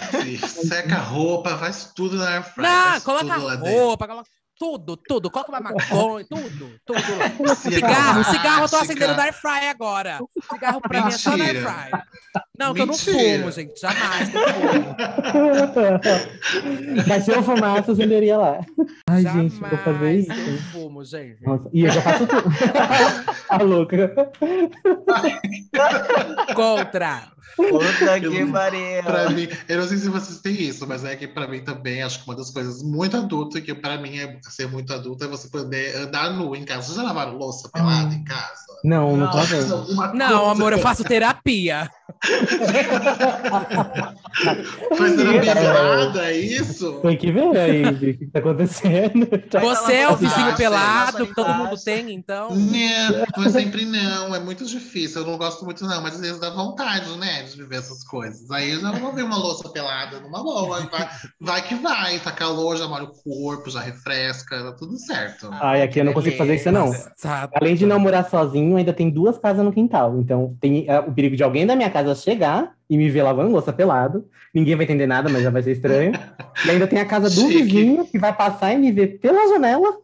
[0.48, 2.70] Seca a roupa, faz tudo na air fryer.
[2.70, 4.30] Não, coloca roupa, coloca
[4.62, 5.32] tudo, tudo.
[5.32, 7.00] Coloca uma maconha, tudo, tudo.
[7.18, 7.56] lá.
[7.56, 10.20] Sim, Cigarro, cigarro eu tô acendendo na air fry agora.
[10.52, 11.90] Cigarro pra mim é só na air fry.
[12.58, 13.82] Não, que eu não fumo, gente.
[13.82, 14.30] Jamais.
[17.08, 18.60] Mas se eu fumasse, eu acenderia lá.
[19.10, 20.50] Ai, gente, vou fazer Jamais isso.
[20.52, 21.42] eu fumo, gente.
[21.44, 22.44] Nossa, e eu já faço tudo.
[23.50, 24.32] a louca.
[26.56, 27.32] Contra.
[27.56, 29.04] Puta Eu- que pariu.
[29.04, 32.02] Pra mim, eu não sei se vocês têm isso, mas é que pra mim também
[32.02, 35.28] acho que uma das coisas muito adulta, que pra mim é ser muito adulta, é
[35.28, 36.84] você poder andar nu em casa.
[36.84, 38.71] Vocês já lavaram louça pelada em casa?
[38.84, 40.14] Não, não tô Não.
[40.14, 41.90] Não, amor, eu faço terapia.
[44.98, 47.00] Faz terapia pelada, é isso?
[47.02, 49.28] Tem que ver aí o que tá acontecendo.
[49.62, 52.50] Você é o vizinho pelado que todo mundo tem, então.
[52.50, 55.22] Não, não é sempre não, é muito difícil.
[55.22, 58.50] Eu não gosto muito, não, mas às vezes dá vontade, né, de viver essas coisas.
[58.52, 60.82] Aí eu já vou ver uma louça pelada numa boa.
[60.90, 65.50] Vai, vai que vai, tá calor, já molha o corpo, já refresca, tá tudo certo.
[65.54, 66.92] Ai, aqui eu não consigo fazer isso, não.
[67.54, 70.20] Além de não morar sozinho, ainda tem duas casas no quintal.
[70.20, 73.52] Então tem é, o perigo de alguém da minha casa chegar e me ver lavando
[73.52, 74.26] louça pelado.
[74.54, 76.14] Ninguém vai entender nada, mas já vai ser estranho.
[76.64, 77.64] E ainda tem a casa do Chique.
[77.64, 79.98] vizinho que vai passar e me ver pela janela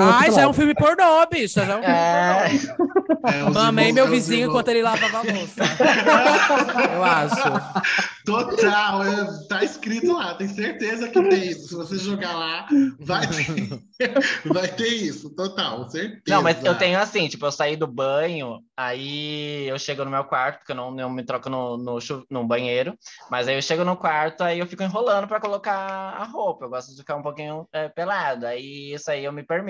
[0.00, 1.64] Ai, já é um filme pornô, bicha.
[1.64, 2.74] Já é um filme É.
[2.76, 2.96] pornô.
[3.28, 5.62] É, Mamei meu é vizinho irmãos- enquanto ele lavava a louça.
[6.94, 8.06] Eu acho.
[8.24, 11.68] Total, é, tá escrito lá, tem certeza que tem isso.
[11.68, 12.66] Se você jogar lá,
[13.00, 13.82] vai ter,
[14.52, 16.22] vai ter isso, total, certeza.
[16.28, 20.24] Não, mas eu tenho assim, tipo, eu saí do banho, aí eu chego no meu
[20.24, 21.98] quarto, porque eu não, não me troco no, no,
[22.30, 22.94] no banheiro,
[23.30, 26.64] mas aí eu chego no quarto, aí eu fico enrolando para colocar a roupa.
[26.64, 29.65] Eu gosto de ficar um pouquinho é, pelado, aí isso aí eu me permito.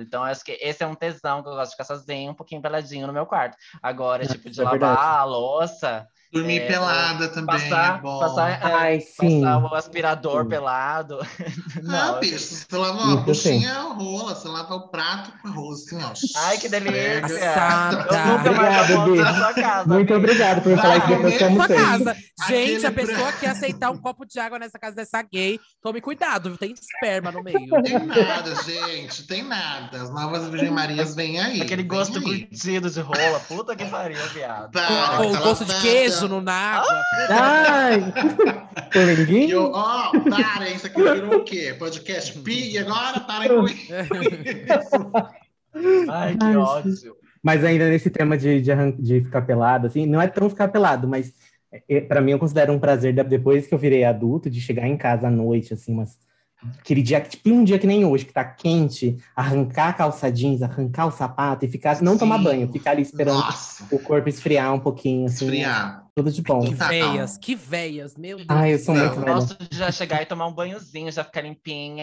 [0.00, 2.62] Então, acho que esse é um tesão que eu gosto de ficar sozinho, um pouquinho
[2.62, 3.56] peladinho no meu quarto.
[3.82, 8.18] Agora, tipo, de é lavar a louça, Dormir é, pelada também passar, é bom.
[8.18, 9.40] passar, é, Ai, sim.
[9.40, 10.48] passar o aspirador Sim.
[10.50, 11.18] pelado.
[11.24, 16.02] ah, Não, bicho, você lava uma buchinha, rola, você lava o prato com arroz, assim,
[16.02, 16.12] ó.
[16.48, 17.20] Ai, que delícia!
[17.22, 17.96] Passada.
[18.14, 19.18] Eu nunca mais Obrigado, vou Bi.
[19.20, 19.88] na sua casa.
[19.88, 21.76] Muito obrigado por falar isso depois que almocei.
[21.76, 22.16] casa.
[22.46, 25.58] Gente, Aquele a pessoa pra- que aceitar um copo de água nessa casa dessa gay,
[25.82, 26.56] tome cuidado?
[26.58, 27.58] Tem esperma no meio.
[27.82, 30.02] Tem nada, gente, tem nada.
[30.02, 31.62] As novas Virgem Marias vêm aí.
[31.62, 32.24] Aquele gosto aí.
[32.46, 33.40] curtido de rola.
[33.48, 34.70] Puta que pariu, viado.
[34.72, 35.82] Para, o aquela gosto de tata.
[36.18, 37.02] Queijo no, na água.
[37.30, 38.12] Ai!
[38.92, 39.50] Polenguinho?
[39.50, 41.74] eu, ó, parem, isso aqui virou o quê?
[41.78, 43.20] Podcast Pig agora?
[43.20, 43.92] Parem com isso.
[46.10, 47.16] Ai, que ódio.
[47.42, 51.06] Mas ainda nesse tema de, de, de ficar pelado, assim, não é tão ficar pelado,
[51.06, 51.32] mas
[51.88, 54.88] é, pra mim eu considero um prazer de- depois que eu virei adulto, de chegar
[54.88, 56.18] em casa à noite, assim, mas
[56.80, 60.62] aquele dia, tipo um dia que nem hoje, que tá quente, arrancar a calça jeans,
[60.62, 62.44] arrancar o sapato e ficar, não tomar Sim.
[62.44, 66.04] banho, ficar ali esperando Nossa, o corpo esfriar um pouquinho, assim, esfriar.
[66.22, 66.60] Tudo de bom.
[66.64, 66.88] Que Total.
[66.88, 68.46] veias, que veias, meu Deus.
[68.48, 69.34] Ai, eu sou muito Eu velha.
[69.34, 72.02] gosto de já chegar e tomar um banhozinho, já ficar limpinha.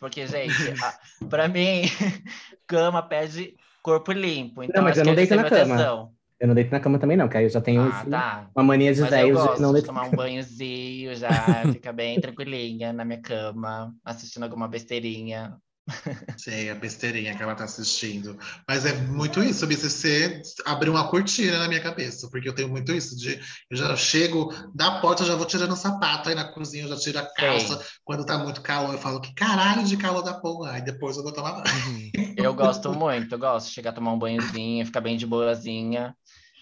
[0.00, 0.98] Porque, gente, a-
[1.28, 1.82] pra mim,
[2.66, 4.62] cama pede corpo limpo.
[4.62, 5.76] Então, Não, mas eu não deito na cama.
[5.76, 6.12] tesão.
[6.40, 8.50] Eu não deito na cama também, não, que aí eu já tenho Ah, assim, tá.
[8.52, 9.86] uma mania de eu velho de gosto não de deitar.
[9.94, 11.28] tomar um banhozinho, já
[11.80, 15.56] fica bem tranquilinha na minha cama, assistindo alguma besteirinha.
[16.36, 18.38] Sei, a besteirinha que ela tá assistindo.
[18.68, 22.92] Mas é muito isso, você abriu uma cortina na minha cabeça, porque eu tenho muito
[22.92, 23.40] isso de
[23.70, 26.88] eu já chego da porta, eu já vou tirando o sapato, aí na cozinha eu
[26.88, 27.84] já tiro a calça.
[28.04, 30.72] Quando tá muito calor, eu falo que caralho de calor da porra.
[30.72, 32.10] Aí depois eu vou tomar banho.
[32.36, 36.14] Eu gosto muito, eu gosto de chegar a tomar um banhozinho, ficar bem de boazinha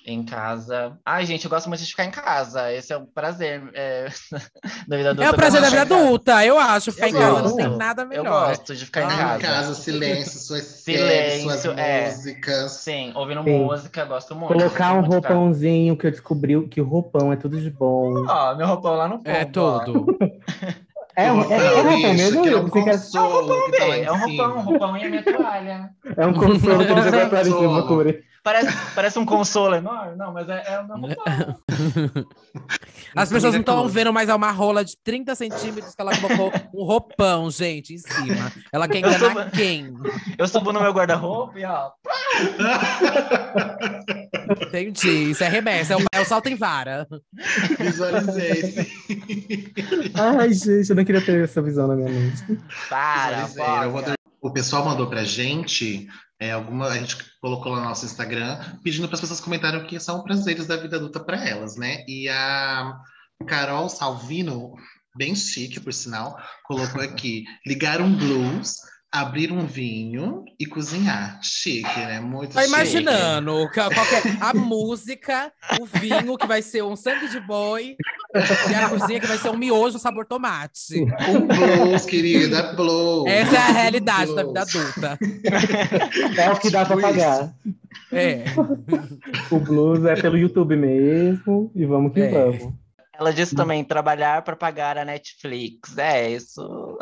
[0.07, 0.99] em casa.
[1.05, 2.73] Ai, gente, eu gosto muito de ficar em casa.
[2.73, 4.09] Esse é o prazer é,
[4.89, 5.25] da vida adulta.
[5.29, 6.93] É o prazer eu da gosto vida em adulta, eu acho.
[6.93, 7.57] Ficar Eu em casa não gosto.
[7.57, 8.49] tem nada Eu melhor.
[8.49, 9.39] gosto de ficar em Ah, Em casa.
[9.41, 12.07] casa, silêncio, suas séries, suas Silêncio, é.
[12.11, 12.73] músicas.
[12.73, 13.59] Sim, ouvindo Sim.
[13.65, 14.53] música, gosto muito.
[14.55, 18.25] Colocar gosto um roupãozinho que eu descobri que o roupão é tudo de bom.
[18.29, 19.29] Ó, meu roupão lá no fundo.
[19.29, 20.07] É tudo.
[21.17, 24.57] É, um, é, é Roupão, mesmo, que é eu um consolo em É um roupão,
[24.57, 25.91] um roupão e a minha toalha.
[26.17, 28.30] é um consolo que ele jogou a toalha em cima.
[28.43, 30.17] Parece, parece um consolo enorme.
[30.17, 31.57] Não, mas é, é o meu roupão.
[33.15, 36.53] As pessoas não estão vendo, mas é uma rola de 30 centímetros que ela colocou
[36.75, 38.51] um roupão, gente, em cima.
[38.73, 39.93] Ela quer enganar quem?
[40.39, 41.91] Eu subo no meu guarda-roupa e ó.
[44.67, 45.31] Entendi.
[45.31, 47.07] Isso é remessa, é o, é o salto em vara.
[47.79, 48.87] Visualizei, sim.
[50.15, 52.43] Ai, gente, eu não queria ter essa visão na minha mente.
[52.89, 53.85] Para, Visualizei.
[53.85, 54.07] Eu vou bora.
[54.07, 56.09] dar- O pessoal mandou pra gente,
[56.41, 59.87] é, alguma, a gente colocou lá no nosso Instagram, pedindo para as pessoas comentarem o
[59.87, 62.03] que são prazeres da vida adulta para elas, né?
[62.09, 62.99] E a
[63.47, 64.73] Carol Salvino,
[65.15, 68.77] bem chique, por sinal, colocou aqui: ligar um blues,
[69.13, 71.41] abrir um vinho e cozinhar.
[71.43, 72.21] Chique, né?
[72.21, 72.73] Muito Tô chique.
[72.73, 77.41] imaginando qual qual que é a música, o vinho, que vai ser um sangue de
[77.41, 77.97] boi,
[78.71, 81.03] e a cozinha, que vai ser um miojo sabor tomate.
[81.29, 83.27] Um blues, querida, blues.
[83.31, 84.47] Essa é a realidade da Blues.
[84.47, 85.19] vida adulta.
[86.41, 87.53] É o que dá pra Tipo pagar.
[88.13, 88.45] É.
[89.51, 91.71] O blues é pelo YouTube mesmo.
[91.75, 92.29] E vamos que É.
[92.31, 92.73] vamos.
[93.21, 95.97] Ela disse também trabalhar para pagar a Netflix.
[95.99, 96.99] É, isso.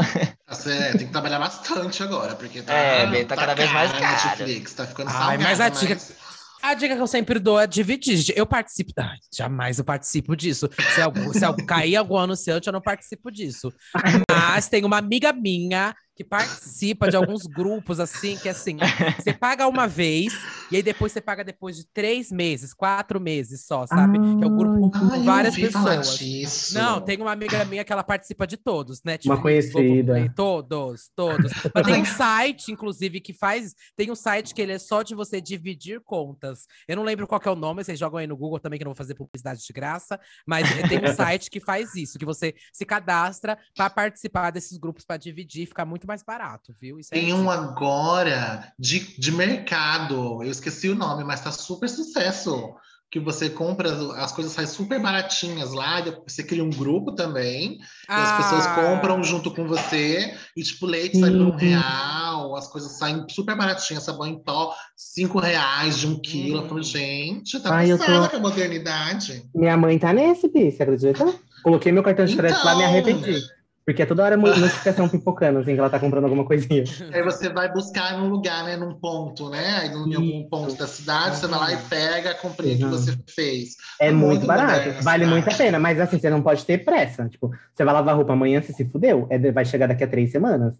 [0.48, 3.92] Você é, tem que trabalhar bastante agora, porque tá, É, bem, tá cada vez mais
[3.92, 4.04] caro.
[4.04, 6.28] a Netflix, tá ficando Ai, salgado, mas a dica- mas-
[6.60, 8.32] A dica que eu sempre dou é dividir.
[8.36, 8.92] Eu participo.
[8.98, 10.68] Ai, jamais eu participo disso.
[10.92, 13.72] Se, algum, se algum- cair algum anunciante, eu não participo disso.
[14.28, 18.76] Mas tem uma amiga minha que participa de alguns grupos, assim, que assim,
[19.16, 20.32] você paga uma vez,
[20.68, 24.18] e aí depois você paga depois de três meses, quatro meses só, sabe?
[24.18, 26.18] que é um grupo com Ai, eu várias pessoas.
[26.18, 26.74] disso.
[26.74, 29.16] Não, tem uma amiga minha que ela participa de todos, né?
[29.24, 30.32] Uma conhecida.
[30.34, 31.52] Todos, todos.
[31.72, 33.76] Mas tem um site, inclusive, que faz.
[33.94, 36.66] Tem um site que ele é só de você dividir contas.
[36.88, 38.82] Eu não lembro qual que é o nome, vocês jogam aí no Google também, que
[38.82, 40.18] eu não vou fazer publicidade de graça.
[40.44, 45.04] Mas tem um site que faz isso, que você se cadastra para participar desses grupos
[45.04, 46.98] para dividir, fica muito mais barato, viu?
[46.98, 51.88] Isso é Tem um agora de, de mercado, eu esqueci o nome, mas tá super
[51.88, 52.74] sucesso.
[53.10, 53.90] Que você compra,
[54.22, 58.74] as coisas saem super baratinhas lá, você cria um grupo também, e as pessoas Ah,
[58.74, 61.56] compram junto com você, e tipo, leite sai por um Uhum.
[61.56, 62.54] real.
[62.54, 64.02] As coisas saem super baratinhas.
[64.04, 66.58] Sabão em pó, cinco reais de um quilo.
[66.58, 69.42] Eu falo, gente, tá Ai, eu passada tô- com a modernidade.
[69.54, 71.24] Minha mãe tá nesse, Bi, você acredita?
[71.62, 72.92] Coloquei meu cartão de crédito lá e me Então.
[72.92, 73.40] arrependi.
[73.88, 76.84] Porque é toda hora notificação pipocando, assim, que ela tá comprando alguma coisinha.
[77.10, 78.76] Aí você vai buscar num lugar, né?
[78.76, 79.78] Num ponto, né?
[79.80, 83.16] Aí em algum ponto da cidade, você vai lá e pega a comprinha que você
[83.34, 83.76] fez.
[83.98, 86.84] É É muito muito barato, vale muito a pena, mas assim, você não pode ter
[86.84, 87.30] pressa.
[87.30, 90.30] Tipo, você vai lavar roupa amanhã, você se fudeu, é, vai chegar daqui a três
[90.32, 90.74] semanas.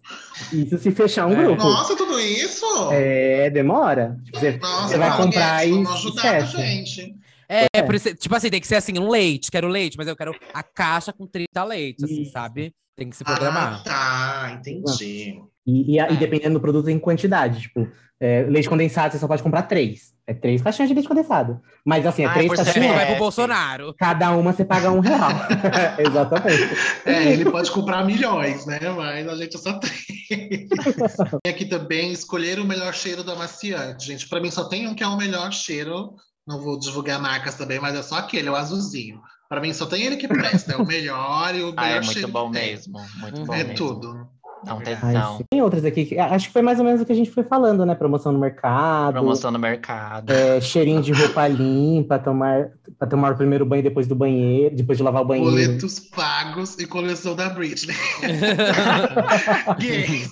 [0.53, 1.43] Isso se fechar um É.
[1.45, 1.63] grupo.
[1.63, 2.63] Nossa, tudo isso?
[2.91, 4.19] É, demora.
[4.23, 6.57] Tipo, você, Nossa, você vai comprar Guedes, e vamos ajudar a esquece.
[6.57, 7.15] gente.
[7.49, 7.81] É, É.
[7.81, 10.33] por isso- tipo assim, tem que ser assim, um leite, quero leite, mas eu quero
[10.53, 12.71] a caixa com 30 leites, assim, sabe?
[12.95, 13.83] Tem que se Ah, programar.
[13.83, 15.41] tá, entendi.
[15.65, 16.17] E, e, a- e É.
[16.17, 17.61] dependendo do produto, em quantidade.
[17.61, 17.87] Tipo,
[18.21, 20.13] é, leite condensado, você só pode comprar três.
[20.27, 21.59] É três caixinhas de leite condensado.
[21.85, 23.95] Mas assim, é Ah, três ser Você caixinhas, vai pro É, Bolsonaro.
[23.97, 25.29] cada uma você paga um real.
[25.97, 26.75] Exatamente.
[27.05, 28.79] É, ele pode comprar milhões, né?
[28.95, 29.97] Mas a gente é só três.
[30.29, 30.69] Tem
[31.53, 34.05] aqui também escolher o melhor cheiro do amaciante.
[34.05, 36.13] Gente, pra mim só tem um que é o melhor cheiro.
[36.49, 39.21] Não vou divulgar marcas também, mas é só aquele, é o azulzinho.
[39.47, 42.01] Pra mim só tem ele que presta, é o melhor e o melhor Ah, é
[42.01, 42.71] muito bom tem.
[42.71, 42.99] mesmo.
[43.19, 43.75] Muito bom É mesmo.
[43.75, 44.27] tudo.
[44.67, 45.37] Ai, tesão.
[45.37, 45.43] sim.
[45.49, 47.43] Tem outras aqui que acho que foi mais ou menos o que a gente foi
[47.43, 47.95] falando, né?
[47.95, 50.29] Promoção no mercado, Promoção no mercado.
[50.31, 54.97] é, cheirinho de roupa limpa, tomar, pra tomar o primeiro banho depois do banheiro, depois
[54.97, 55.49] de lavar o banheiro.
[55.51, 57.95] Boletos pagos e coleção da Britney.
[59.79, 60.29] Gays,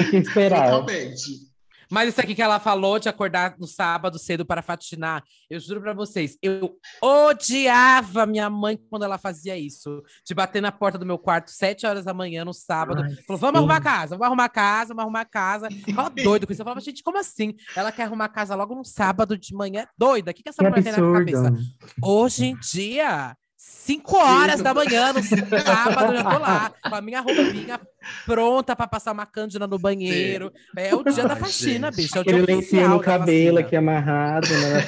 [0.00, 0.70] O que esperar?
[0.70, 1.54] totalmente.
[1.90, 5.80] Mas isso aqui que ela falou de acordar no sábado cedo para fatinar, eu juro
[5.80, 10.02] pra vocês, eu odiava minha mãe quando ela fazia isso.
[10.24, 13.02] De bater na porta do meu quarto sete horas da manhã no sábado.
[13.02, 15.68] Ai, falou, vamos arrumar casa, vamos arrumar casa, vamos arrumar casa.
[15.86, 16.62] Ela doido com isso.
[16.62, 17.54] Eu falava, gente, como assim?
[17.74, 19.86] Ela quer arrumar casa logo no sábado de manhã?
[19.96, 21.48] Doida, o que, que essa Que mulher tem na cabeça?
[21.48, 21.70] absurdo.
[22.02, 23.36] Hoje em dia,
[23.68, 25.22] 5 horas da manhã, no
[25.64, 27.80] sábado, eu já tô lá, com a minha roupinha
[28.24, 30.52] pronta pra passar uma cândida no banheiro.
[30.76, 31.96] É o dia da Ai, faxina, gente.
[31.96, 32.16] bicho.
[32.16, 34.86] É o dia Aquele lencinho oficial no da cabelo aqui amarrado, né?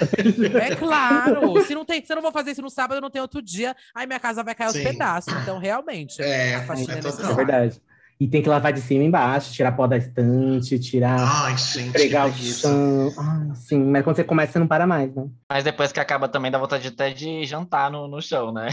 [0.60, 1.60] É claro.
[1.64, 3.42] Se não tem, se eu não vou fazer isso no sábado, eu não tenho outro
[3.42, 4.84] dia, aí minha casa vai cair aos Sim.
[4.84, 5.32] pedaços.
[5.42, 7.30] Então, realmente, É, a faxina é é.
[7.30, 7.82] É verdade.
[8.20, 11.92] E tem que lavar de cima e embaixo, tirar pó da estante, tirar, Ai, gente,
[11.92, 13.14] pregar que o chão.
[13.16, 15.28] Ai, sim, mas quando você começa, você não para mais, né?
[15.48, 18.70] Mas depois que acaba também dá vontade até de jantar no, no chão, né?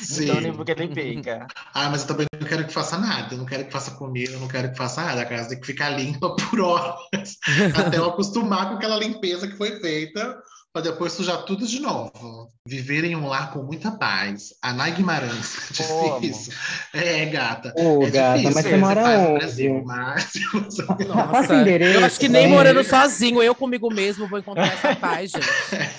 [0.00, 0.24] Sim.
[0.32, 1.46] Então nem porque ele pica.
[1.74, 3.34] Ah, mas eu também não quero que faça nada.
[3.34, 5.22] Eu não quero que faça comida, eu não quero que faça nada.
[5.22, 7.38] A casa tem que ficar limpa por horas.
[7.74, 10.38] até eu acostumar com aquela limpeza que foi feita,
[10.72, 12.48] para depois sujar tudo de novo.
[12.66, 14.54] Viver em um lar com muita paz.
[14.62, 16.50] A Nay Guimarães disse Pô, isso.
[16.94, 17.74] É, gata.
[17.76, 19.68] Ô, é gata, difícil mas você mora no onde?
[21.12, 22.54] Passa Nossa, endereço, eu acho que nem né?
[22.54, 25.46] morando sozinho, eu comigo mesmo vou encontrar essa paz, gente.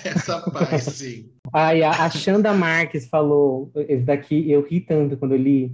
[0.04, 1.30] essa paz, sim.
[1.52, 5.72] Ai, a, a Xanda Marques falou, esse daqui eu ri tanto quando eu li.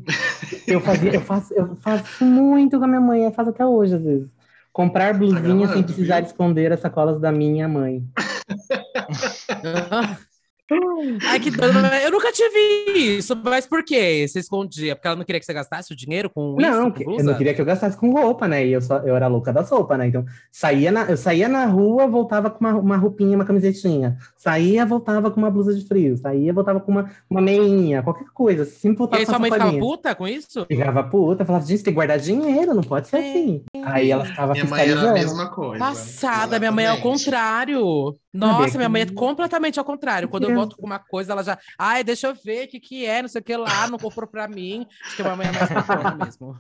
[0.67, 3.95] Eu fazia, eu faço, eu faço muito com a minha mãe, eu faço até hoje,
[3.95, 4.29] às vezes.
[4.73, 6.27] Comprar blusinha sem gravando, precisar viu?
[6.27, 8.05] esconder as sacolas da minha mãe.
[11.29, 14.25] Ai, que mas Eu nunca tive isso, mas por quê?
[14.29, 14.95] Você escondia?
[14.95, 16.71] Porque ela não queria que você gastasse o dinheiro com isso?
[16.71, 18.65] Não, com eu não queria que eu gastasse com roupa, né?
[18.65, 20.07] E eu, só, eu era louca das roupas, né?
[20.07, 24.17] Então, saía na, eu saía na rua, voltava com uma, uma roupinha, uma camisetinha.
[24.41, 26.17] Saía, voltava com uma blusa de frio.
[26.17, 28.65] Saía, voltava com uma, uma meinha, qualquer coisa.
[28.65, 30.65] Sempre E voltava aí com sua mãe ficava puta com isso?
[30.65, 33.31] Ficava puta, falava, gente, tem que guardar dinheiro, não pode ser Sim.
[33.31, 33.85] assim.
[33.85, 35.79] Aí ela ficava Minha mãe era a mesma coisa.
[35.85, 38.17] Passada, minha mãe é ao contrário.
[38.33, 40.27] Nossa, minha mãe é completamente ao contrário.
[40.27, 41.59] Quando eu volto com uma coisa, ela já.
[41.79, 44.27] Ai, deixa eu ver o que, que é, não sei o que lá, não comprou
[44.27, 44.87] pra mim.
[45.05, 45.69] Acho que a minha mãe é mais
[46.17, 46.59] mesmo.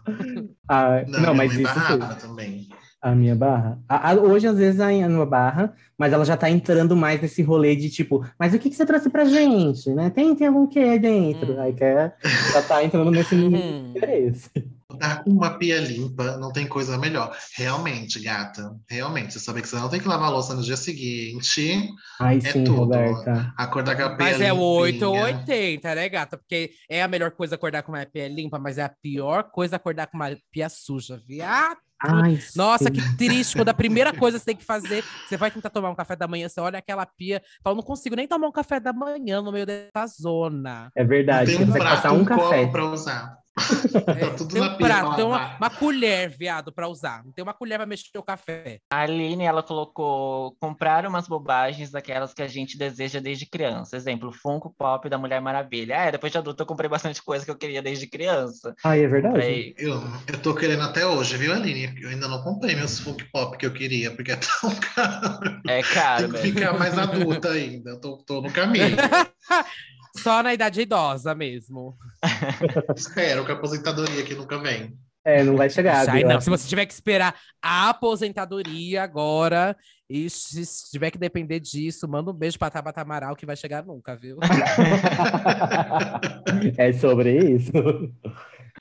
[0.68, 1.98] Ah, Não, não, mas mãe isso foi.
[2.20, 2.68] também.
[3.02, 3.78] A minha barra?
[3.88, 7.42] A- a- hoje, às vezes, a numa barra, mas ela já tá entrando mais nesse
[7.42, 9.88] rolê de tipo, mas o que, que você trouxe pra gente?
[9.90, 10.10] Né?
[10.10, 11.54] Tem, tem algum que dentro?
[11.54, 11.60] Hum.
[11.62, 12.14] Aí quer,
[12.52, 13.90] já tá entrando nesse Hum.
[13.96, 14.50] interesse.
[14.98, 17.34] Tá com uma pia limpa, não tem coisa melhor.
[17.56, 18.76] Realmente, gata.
[18.90, 19.32] Realmente.
[19.32, 21.88] Você sabe que você não tem que lavar a louça no dia seguinte,
[22.20, 22.80] Ai, É sim, tudo.
[22.80, 23.50] Roberta.
[23.56, 25.36] acordar com a pia Mas é o 8 ou limpinha.
[25.38, 26.36] 80, né, gata?
[26.36, 29.76] Porque é a melhor coisa acordar com uma pia limpa, mas é a pior coisa
[29.76, 31.78] acordar com uma pia suja, viado.
[32.02, 32.92] Ai, Nossa, sim.
[32.92, 33.56] que triste.
[33.56, 36.16] Quando a primeira coisa que você tem que fazer, você vai tentar tomar um café
[36.16, 39.42] da manhã, você olha aquela pia, fala, não consigo nem tomar um café da manhã
[39.42, 40.90] no meio dessa zona.
[40.96, 42.60] É verdade, tem você um consegue prato, passar um um café.
[42.60, 43.39] copo pra usar.
[44.10, 46.88] É, tá tudo tem na um pia prato, pra tem uma, uma colher, viado, pra
[46.88, 47.24] usar.
[47.24, 48.78] Não tem uma colher pra mexer o café.
[48.90, 53.96] A Aline, ela colocou comprar umas bobagens daquelas que a gente deseja desde criança.
[53.96, 55.94] Exemplo, Funko Pop da Mulher Maravilha.
[55.94, 58.74] É, depois de adulto eu comprei bastante coisa que eu queria desde criança.
[58.84, 59.34] Ai, é verdade.
[59.34, 61.94] Comprei Eu, eu tô querendo até hoje, viu, Aline?
[62.00, 65.60] Eu ainda não comprei meus Funk Pop que eu queria, porque é tão caro.
[65.68, 66.54] É caro, Tem que velho.
[66.54, 67.90] ficar mais adulta ainda.
[67.90, 68.96] Eu tô, tô no caminho.
[70.16, 71.96] Só na idade idosa mesmo.
[72.96, 74.96] Espero que a aposentadoria aqui nunca vem.
[75.24, 76.06] É, não vai chegar.
[76.24, 76.40] Não.
[76.40, 79.76] Se você tiver que esperar a aposentadoria agora,
[80.08, 83.84] e se tiver que depender disso, manda um beijo pra Tabata Amaral que vai chegar
[83.84, 84.38] nunca, viu?
[86.76, 87.72] é sobre isso.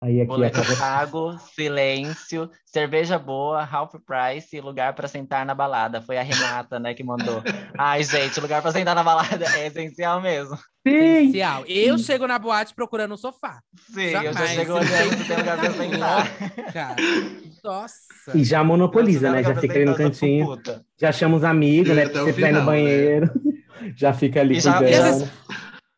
[0.01, 5.53] Aí aqui Boleto é pago, silêncio, cerveja boa, half price e lugar para sentar na
[5.53, 6.01] balada.
[6.01, 7.43] Foi a Renata, né, que mandou.
[7.77, 10.55] Ai, gente, lugar para sentar na balada é essencial mesmo.
[10.87, 10.93] Sim.
[10.95, 11.65] Essencial.
[11.67, 13.59] Eu chego na boate procurando um sofá.
[13.93, 14.51] Sim, eu já Jamais.
[14.51, 16.73] chego olhando se tem lugar para sentar.
[16.73, 16.95] Cara,
[17.61, 17.97] nossa.
[18.33, 19.43] E já monopoliza, né?
[19.43, 20.45] Já fica ali no sou cantinho.
[20.45, 20.81] puta.
[20.97, 22.07] Já chama os amigos, né?
[22.07, 22.65] Pra você vai no né?
[22.65, 23.29] banheiro.
[23.95, 25.03] Já fica ali E já- cuidando.
[25.19, 25.31] vezes-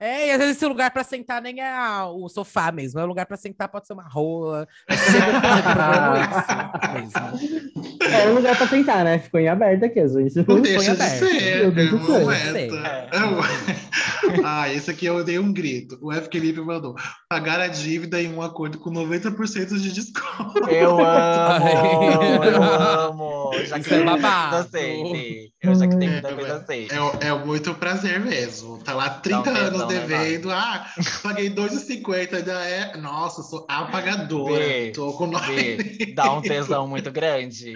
[0.03, 2.99] É, e às vezes esse lugar pra sentar nem é a- o sofá mesmo.
[2.99, 4.67] É o lugar pra sentar, pode ser uma rola.
[8.11, 9.19] É um lugar pra sentar, né?
[9.19, 10.35] Ficou em aberto aqui, às vezes.
[10.45, 11.19] Não deixa de aberto.
[11.25, 11.71] ser.
[11.71, 12.55] De não ser.
[12.57, 12.67] é.
[12.67, 13.81] É.
[14.45, 15.97] Ah, esse aqui eu dei um grito.
[16.01, 16.29] O F.
[16.31, 16.95] Felipe mandou
[17.29, 20.69] pagar a dívida em um acordo com 90% de desconto.
[20.69, 23.51] Eu amo, eu amo.
[23.65, 24.55] Já que Isso é babado.
[24.57, 25.50] assim.
[25.61, 26.87] Eu já que tem muita coisa assim.
[27.21, 28.79] É, é muito prazer mesmo.
[28.79, 30.51] Tá lá 30 Dá um anos né, devendo.
[30.51, 30.87] ah,
[31.21, 32.33] paguei 2,50.
[32.37, 32.97] Ainda é.
[32.97, 34.55] Nossa, sou apagadora.
[34.55, 35.77] Vê, Tô com Vê,
[36.15, 37.73] Dá um tesão muito grande.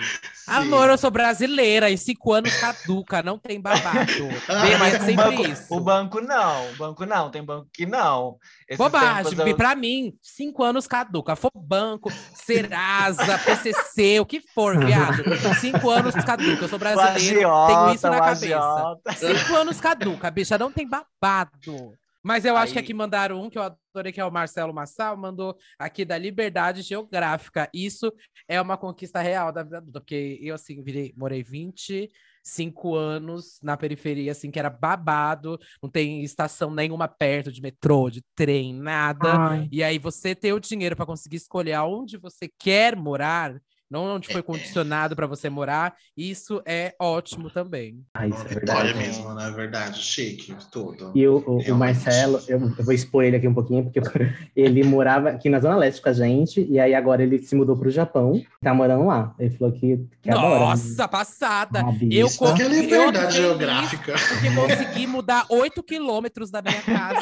[0.47, 3.99] Amor, eu sou brasileira e cinco anos caduca, não tem babado.
[4.47, 5.65] Ah, Vê, É mas o sempre banco, isso.
[5.69, 6.71] o banco não.
[6.71, 7.29] O banco não.
[7.29, 8.37] Tem banco que não.
[8.67, 11.35] Esses Bobagem, tempos eu- pra mim, cinco anos caduca.
[11.35, 15.23] For banco, Serasa, PCC, o que for, viado.
[15.61, 16.63] Cinco anos caduca.
[16.63, 17.49] Eu sou O brasileiro,
[17.83, 18.45] tenho isso na cabeça.
[18.45, 19.13] agiota.
[19.13, 21.95] Cinco anos caduca, bicha, não tem babado.
[22.25, 25.15] Mas eu acho que aqui mandaram um que eu adorei, que é o Marcelo Massal,
[25.15, 27.69] mandou aqui da liberdade geográfica.
[27.71, 28.11] Isso
[28.47, 33.77] é uma conquista real da vida adulta, porque eu, assim, virei, morei 25 anos na
[33.77, 39.31] periferia, assim, que era babado, não tem estação nenhuma perto de metrô, de trem, nada.
[39.31, 43.53] Ai, E aí você ter o dinheiro para conseguir escolher aonde você quer morar,
[43.89, 48.01] não onde foi condicionado para você morar, isso é ótimo também.
[48.13, 48.97] ai, isso é Vitória verdade.
[49.07, 49.99] mesmo, na verdade.
[50.01, 51.11] Chique, tudo.
[51.15, 51.75] E o, o- o.
[51.75, 53.99] Marcelo, eu, eu vou expor ele aqui um pouquinho, porque
[54.55, 57.77] ele morava aqui na Zona Leste com a gente, e aí agora ele se mudou
[57.77, 59.33] pro Japão, tá morando lá.
[59.39, 60.59] Ele falou que, que adora.
[60.59, 61.79] Nossa, passada!
[61.81, 62.17] Ah, bicha.
[62.19, 64.13] Eu co- Que é eu liberdade geográfica.
[64.13, 67.19] Porque consegui mudar 8 quilômetros da minha casa.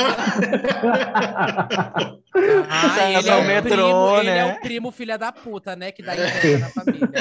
[2.36, 4.54] Ah, Casa ele é, o metrô, primo, ele é né?
[4.56, 5.92] o primo filha da puta, né?
[5.92, 6.16] Que dá
[6.60, 7.12] família.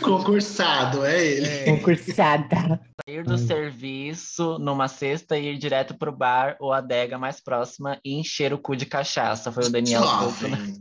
[0.00, 1.46] Concursado, é ele.
[1.46, 1.64] É.
[1.64, 2.80] Concursada.
[3.04, 3.38] Sair do Hum.
[3.38, 8.58] serviço numa sexta e ir direto pro bar ou adega mais próxima e encher o
[8.58, 9.50] cu de cachaça.
[9.52, 10.74] Foi o Daniel Couto, né?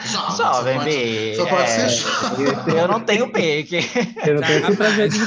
[0.00, 0.36] Jovem.
[0.36, 1.36] Jovem, Jovem, só pode, Bi.
[1.36, 1.66] só pode é.
[1.66, 2.76] ser jovem.
[2.78, 3.78] Eu não tenho pique.
[4.26, 5.18] Eu não tenho esse prazer de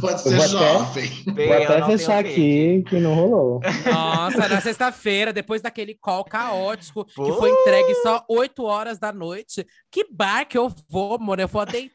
[0.00, 1.10] Pode Eu ser vou até- jovem.
[1.34, 3.60] Bi, Vou até fechar aqui que não rolou.
[3.90, 9.66] Nossa, na sexta-feira, depois daquele call caótico, que foi entregue só 8 horas da noite.
[9.90, 11.42] Que bar que eu vou, mano?
[11.42, 11.92] Eu vou deitar,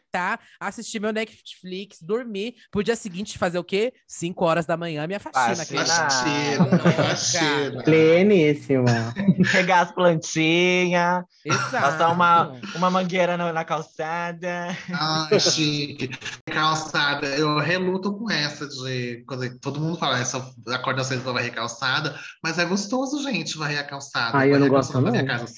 [0.59, 2.55] assistir meu Netflix, dormir.
[2.72, 3.93] Pro dia seguinte fazer o quê?
[4.07, 5.55] 5 horas da manhã, minha faxina.
[5.55, 5.84] Faxina.
[5.84, 5.95] querida.
[5.95, 7.84] Faxina, faxina.
[7.84, 9.13] Pleníssima.
[9.51, 11.24] Regar as plantinhas,
[11.72, 14.76] passar uma, uma mangueira na, na calçada.
[14.91, 16.09] Ai, chique.
[16.45, 19.24] Calçada, eu reluto com essa de.
[19.28, 23.80] Quando todo mundo fala, essa acorda cedo pra varrer calçada, mas é gostoso, gente, varrer
[23.80, 24.38] a calçada.
[24.38, 25.28] Ai, eu não Varrer a gosto, varrer não.
[25.28, 25.53] casa.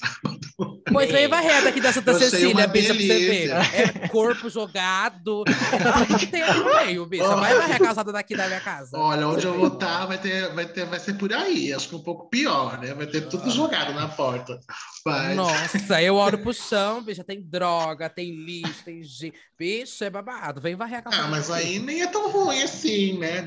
[0.92, 3.50] Pois vem varreta aqui da Santa Cecília, bicha, pra você ver.
[3.50, 7.36] É corpo jogado, é tudo que tem no meio, bicha.
[7.36, 8.98] Vai varrer a calçada daqui da minha casa.
[8.98, 11.72] Olha, onde eu vou estar vai, ter, vai, ter, vai ser por aí.
[11.72, 12.92] Acho que um pouco pior, né?
[12.92, 14.60] Vai ter tudo jogado na porta.
[15.06, 15.36] Mas...
[15.36, 19.34] Nossa, eu olho pro chão, bicha, tem droga, tem lixo, tem gente.
[19.58, 20.60] Bicho, é babado.
[20.60, 21.24] Vem varrer a calçada.
[21.24, 23.46] Ah, mas aí nem é tão ruim assim, né?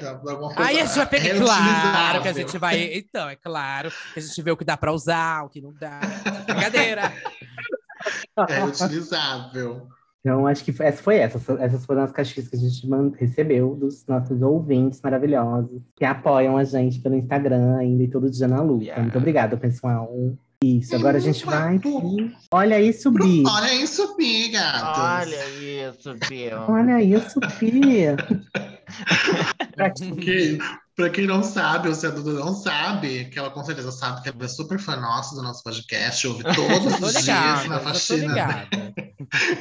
[0.57, 1.23] Aí a gente vai pegar.
[1.23, 1.91] reutilizável.
[1.91, 2.93] Claro que a gente vai.
[2.93, 5.73] Então, é claro que a gente vê o que dá pra usar, o que não
[5.73, 5.99] dá.
[6.45, 7.13] Brincadeira.
[8.35, 9.87] É reutilizável.
[10.25, 11.37] Então, acho que foi- essa foi essa.
[11.59, 16.55] Essas foram as caixinhas que a gente man- recebeu dos nossos ouvintes maravilhosos que apoiam
[16.57, 18.85] a gente pelo Instagram ainda e todo dia na luta.
[18.85, 19.01] Yeah.
[19.03, 20.09] Muito obrigada, pessoal.
[20.63, 21.77] Isso, agora a gente vai.
[22.49, 23.43] Olha isso, Bi.
[23.45, 24.97] Olha isso, Bi, gatos.
[25.33, 26.57] Olha isso, Bill.
[26.69, 28.15] Olha isso, Bi.
[29.75, 29.89] Pra
[30.95, 34.21] pra quem não sabe, ou se a Duda não sabe, que ela com certeza sabe
[34.21, 38.67] que ela é super fã nossa do nosso podcast, ouve todos os dias na faxina,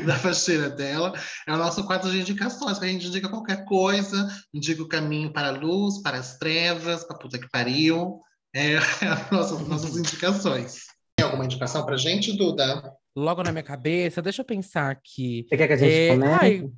[0.07, 1.13] da faxina dela.
[1.47, 5.33] É o nosso quadro de indicações, que a gente indica qualquer coisa, indica o caminho
[5.33, 8.21] para a luz, para as trevas, para puta que pariu.
[8.55, 8.77] É,
[9.09, 10.85] as nossas, nossas indicações.
[11.17, 12.93] Tem alguma indicação pra gente, Duda?
[13.17, 15.47] Logo na minha cabeça, deixa eu pensar aqui.
[15.49, 16.73] Você quer que a gente É, comece?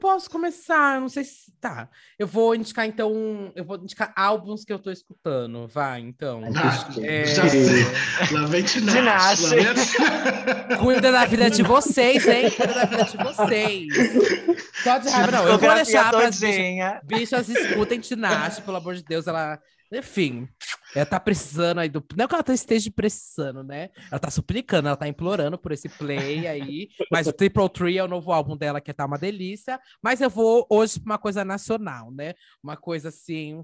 [0.00, 0.96] Posso começar?
[0.96, 1.52] Eu não sei se.
[1.60, 1.88] Tá.
[2.18, 3.52] Eu vou indicar, então.
[3.54, 5.68] Eu vou indicar álbuns que eu tô escutando.
[5.68, 6.42] Vai, então.
[7.02, 7.26] é...
[7.26, 7.84] Já sei.
[8.32, 9.44] Lá vem Tinashe.
[10.80, 12.50] Cuida da vida de vocês, hein?
[12.50, 13.94] Cuida da vida de vocês.
[14.82, 15.48] Só de raiva, não.
[15.48, 19.26] Eu vou deixar para as bichas, bichas escutem Tinashe, pelo amor de Deus.
[19.26, 19.60] Ela
[19.92, 20.48] enfim,
[20.94, 22.04] ela tá precisando aí do.
[22.16, 23.90] Não que ela esteja precisando, né?
[24.10, 26.88] Ela tá suplicando, ela tá implorando por esse play aí.
[27.10, 29.80] Mas o Triple Tree é o novo álbum dela, que tá uma delícia.
[30.02, 32.34] Mas eu vou hoje pra uma coisa nacional, né?
[32.62, 33.62] Uma coisa assim,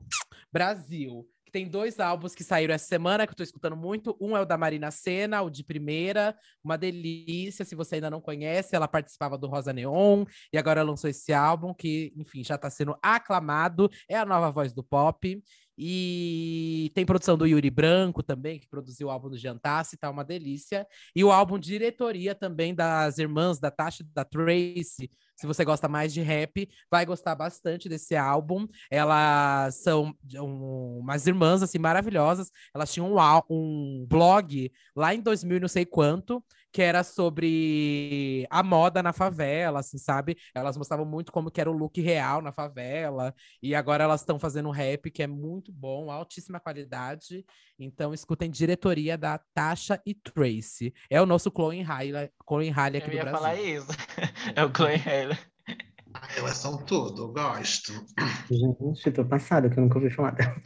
[0.53, 1.27] Brasil.
[1.53, 4.15] Tem dois álbuns que saíram essa semana, que eu tô escutando muito.
[4.21, 6.37] Um é o da Marina Senna, o de primeira.
[6.63, 7.65] Uma delícia.
[7.65, 11.73] Se você ainda não conhece, ela participava do Rosa Neon e agora lançou esse álbum,
[11.73, 13.89] que, enfim, já tá sendo aclamado.
[14.09, 15.43] É a nova voz do pop.
[15.79, 20.25] E tem produção do Yuri Branco também, que produziu o álbum do Jantasse, tá uma
[20.25, 20.87] delícia.
[21.15, 25.11] E o álbum diretoria também das irmãs da Tasha da Tracy.
[25.37, 28.67] Se você gosta mais de rap, vai gostar bastante desse álbum.
[28.91, 32.51] Elas são um, umas irmãs assim maravilhosas.
[32.75, 33.19] Elas tinham um,
[33.51, 36.43] um blog lá em 2000 não sei quanto,
[36.77, 40.37] que era sobre a moda na favela, assim, sabe?
[40.55, 44.39] Elas mostravam muito como que era o look real na favela, e agora elas estão
[44.39, 47.47] fazendo um rap que é muito bom, altíssima qualidade.
[47.79, 50.93] Então, escutem diretoria da Tasha e Tracy.
[51.09, 53.49] É o nosso Chloe Halle, Chloe Halle aqui eu do Brasil.
[53.49, 53.89] Eu ia falar isso.
[54.55, 55.39] é o Chloe Halle.
[56.37, 57.91] Elas são tudo, gosto.
[58.51, 60.61] Gente, tô passada que eu nunca ouvi falar dela.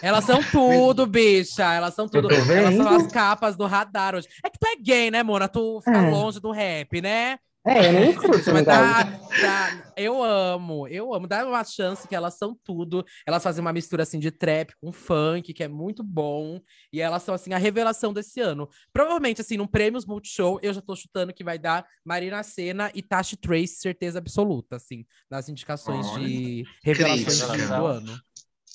[0.00, 1.72] Elas são tudo, bicha.
[1.72, 2.28] Elas são tudo.
[2.30, 4.28] Elas são as capas do radar hoje.
[4.44, 5.48] É que tu é gay, né, Mona?
[5.48, 6.10] Tu fica é.
[6.10, 7.38] longe do rap, né?
[7.64, 11.28] É, eu nem escuto, mas dá, dá, eu amo, eu amo.
[11.28, 13.04] Dá uma chance que elas são tudo.
[13.24, 16.60] Elas fazem uma mistura assim de trap com funk, que é muito bom.
[16.92, 18.68] E elas são assim a revelação desse ano.
[18.92, 23.00] Provavelmente, assim, num Prêmios Multishow, eu já tô chutando que vai dar Marina Senna e
[23.00, 28.20] Tashi Trace, certeza absoluta, assim, nas indicações Olha, de revelações do ano.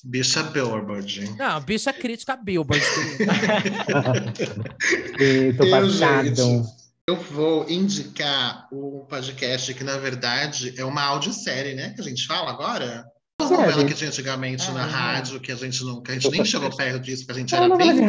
[0.08, 1.36] Bicha Billboard.
[1.36, 2.82] Não, bicha crítica Billboard.
[5.58, 6.64] tô passado.
[7.06, 11.90] Eu vou indicar o podcast que, na verdade, é uma audiosérie, né?
[11.90, 13.04] Que a gente fala agora.
[13.38, 16.74] Uma novela que tinha antigamente na rádio, que a gente que a gente nem chegou
[16.74, 18.00] perto disso, que a gente era bem.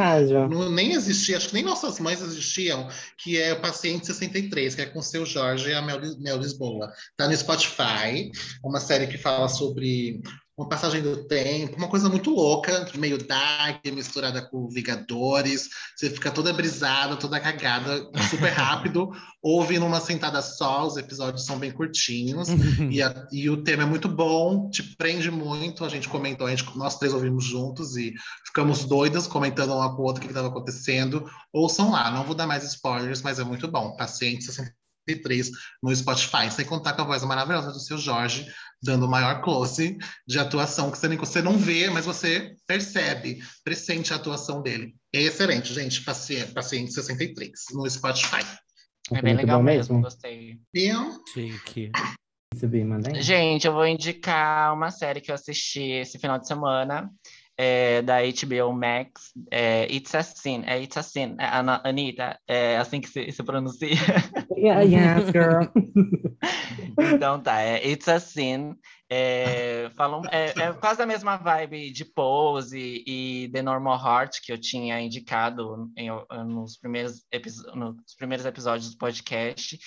[0.49, 2.87] Não, nem existia, acho que nem nossas mães existiam,
[3.17, 6.37] que é o Paciente 63, que é com o seu Jorge e a Mel, Mel
[6.37, 6.91] Lisboa.
[7.17, 8.31] Tá no Spotify,
[8.63, 10.21] uma série que fala sobre
[10.59, 15.69] uma passagem do tempo, uma coisa muito louca, meio dark, misturada com Vingadores.
[15.95, 19.09] Você fica toda brisada, toda cagada, super rápido.
[19.41, 22.49] Ouve numa sentada só, os episódios são bem curtinhos.
[22.91, 25.85] e, a, e, o tema é muito bom, te prende muito.
[25.85, 28.13] A gente comentou, a gente, nós três ouvimos juntos e
[28.45, 31.25] ficamos doidas, comentando uma com o outro o que estava acontecendo.
[31.53, 33.95] Ouçam lá, não vou dar mais spoilers, mas é muito bom.
[33.95, 35.51] Paciente 63
[35.81, 38.45] no Spotify, sem contar com a voz maravilhosa do seu Jorge,
[38.81, 43.39] dando o maior close de atuação que você, nem, você não vê, mas você percebe,
[43.63, 44.95] pressente a atuação dele.
[45.13, 46.01] É excelente, gente.
[46.01, 48.45] Paciente, Paciente 63 no Spotify.
[49.11, 50.59] É bem legal mesmo, mesmo, gostei.
[50.73, 51.23] Viu?
[51.33, 51.91] Chique.
[53.21, 57.09] Gente, eu vou indicar uma série que eu assisti esse final de semana,
[57.61, 61.45] é, da HBO Max, é, It's a Sin, é It's a Sin, é,
[61.83, 63.89] Anitta, é assim que se, se pronuncia.
[64.57, 65.67] Yeah, yes, girl.
[67.13, 68.75] então tá, é It's a Sin,
[69.09, 74.53] é, falam, é, é, quase a mesma vibe de Pose e The Normal Heart que
[74.53, 76.09] eu tinha indicado em,
[76.47, 77.25] nos, primeiros
[77.75, 79.77] nos primeiros episódios do podcast.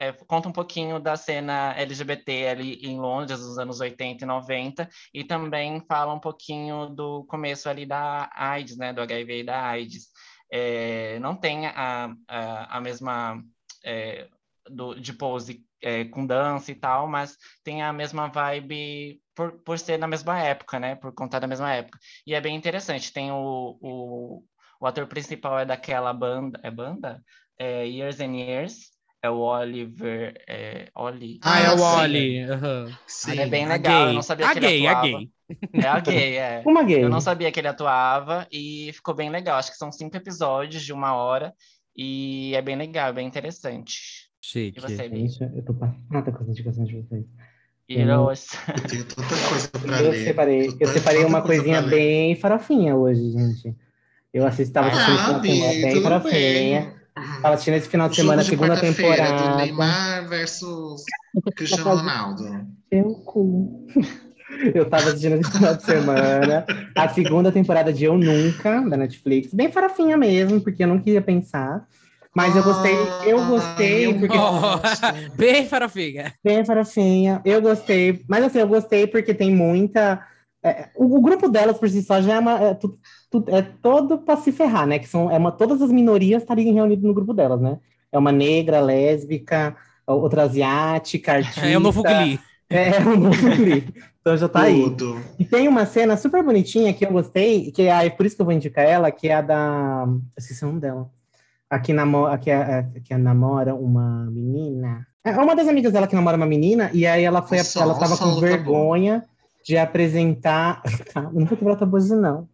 [0.00, 4.88] É, conta um pouquinho da cena LGBT ali em Londres, dos anos 80 e 90,
[5.12, 9.60] e também fala um pouquinho do começo ali da AIDS, né, do HIV e da
[9.60, 10.08] AIDS.
[10.52, 13.42] É, não tem a, a, a mesma
[13.84, 14.28] é,
[14.70, 19.78] do, de pose é, com dança e tal, mas tem a mesma vibe por, por
[19.78, 21.98] ser na mesma época, né, por contar da mesma época.
[22.26, 24.44] E é bem interessante, tem o, o,
[24.80, 27.22] o ator principal é daquela banda, é banda?
[27.58, 30.34] É Years and Years, é o Oliver.
[30.46, 31.40] É, Oli.
[31.42, 32.44] Ah, é o Oli.
[32.44, 32.94] Uhum.
[33.28, 34.08] Ele é bem legal.
[34.08, 35.06] Eu não sabia a que gay, ele atuava.
[35.06, 35.30] A gay.
[35.72, 36.62] É a gay, é.
[36.66, 37.04] Uma gay.
[37.04, 39.58] Eu não sabia que ele atuava e ficou bem legal.
[39.58, 41.52] Acho que são cinco episódios de uma hora
[41.96, 44.28] e é bem legal, bem interessante.
[44.40, 44.78] Chique.
[44.78, 47.24] E você, Gente, eu tô passada com as indicações de vocês.
[47.88, 48.30] Eu, não...
[48.30, 50.24] eu tenho tanta coisa pra eu ler.
[50.24, 53.74] Separei, eu separei uma coisinha bem farofinha hoje, gente.
[54.32, 56.80] Eu assisti, tava assistindo ah, bem farofinha.
[56.82, 56.97] Bem.
[57.42, 59.50] Tava assistindo esse final de semana, de segunda temporada.
[59.50, 61.02] Do Neymar versus
[61.56, 62.44] Cristiano Ronaldo.
[62.88, 63.86] Seu cu.
[64.74, 66.64] Eu tava assistindo esse final de semana
[66.96, 69.52] a segunda temporada de Eu Nunca, da Netflix.
[69.52, 71.86] Bem farofinha mesmo, porque eu não queria pensar.
[72.34, 72.94] Mas eu gostei,
[73.26, 74.38] eu gostei, Ai, eu porque.
[75.36, 76.32] Bem farofinha.
[76.42, 77.40] Bem farofinha.
[77.44, 78.22] Eu gostei.
[78.28, 80.24] Mas assim, eu gostei porque tem muita.
[80.68, 82.52] É, o, o grupo delas por si só já é uma.
[82.60, 82.98] É, tu-
[83.30, 84.98] tu- é todo pra se ferrar, né?
[84.98, 87.78] Que são é uma, todas as minorias estariam reunidas no grupo delas, né?
[88.12, 91.60] É uma negra, lésbica, outra asiática, artista.
[91.68, 92.38] É o novo Glee.
[92.70, 93.84] É, o novo Glee.
[94.20, 94.82] Então já tá aí.
[94.82, 95.20] Tudo.
[95.38, 98.42] E tem uma cena super bonitinha que eu gostei, que é aí por isso que
[98.42, 100.04] eu vou indicar ela, que é a da.
[100.06, 101.10] Eu esqueci o nome dela.
[101.70, 102.26] A que, namo...
[102.26, 105.06] a que, a, a que namora uma menina.
[105.24, 107.58] É uma das amigas dela que namora uma menina, e aí ela foi.
[107.58, 109.24] Som, ela tava som com tá vergonha
[109.64, 110.82] de apresentar.
[111.12, 112.48] Calma, não vou quebrar tua voz, não.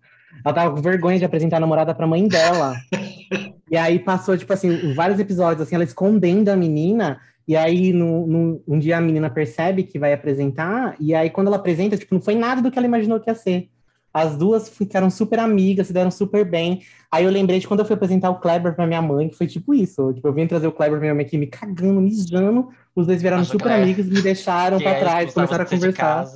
[0.45, 2.75] Ela tava com vergonha de apresentar a namorada pra mãe dela.
[3.71, 7.21] e aí passou, tipo assim, vários episódios, assim, ela escondendo a menina.
[7.47, 11.49] E aí, no, no- um dia a menina percebe que vai apresentar, e aí quando
[11.49, 13.69] ela apresenta, tipo, não foi nada do que ela imaginou que ia ser.
[14.13, 16.83] As duas ficaram super amigas, se deram super bem.
[17.11, 19.47] Aí eu lembrei de quando eu fui apresentar o Kleber pra minha mãe, que foi
[19.47, 20.13] tipo isso.
[20.15, 22.69] Tipo, eu vim trazer o Kleber pra minha mãe aqui me cagando, mijando.
[22.95, 23.83] Os dois viraram Nossa, super Kleber.
[23.83, 26.27] amigos, me deixaram pra é trás, começaram a conversar.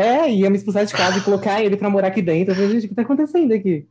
[0.00, 2.52] É, ia me expulsar de casa e colocar ele pra morar aqui dentro.
[2.52, 3.86] Eu falei, gente, o que tá acontecendo aqui?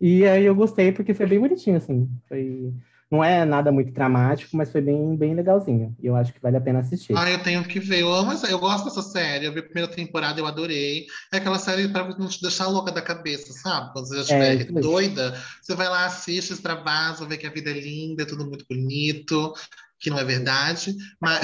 [0.00, 2.08] E aí eu gostei porque foi bem bonitinho, assim.
[2.28, 2.72] Foi...
[3.10, 5.96] Não é nada muito dramático, mas foi bem, bem legalzinho.
[6.00, 7.12] E eu acho que vale a pena assistir.
[7.16, 8.02] Ah, eu tenho que ver.
[8.02, 9.46] Eu amo essa, eu gosto dessa série.
[9.46, 11.06] Eu vi a primeira temporada, eu adorei.
[11.32, 13.92] É aquela série pra não te deixar louca da cabeça, sabe?
[13.92, 14.80] Quando você já estiver isso mesmo.
[14.80, 18.64] doida, você vai lá, assiste, extravasa, vê que a vida é linda, é tudo muito
[18.70, 19.52] bonito,
[20.00, 21.40] que não é verdade, mas,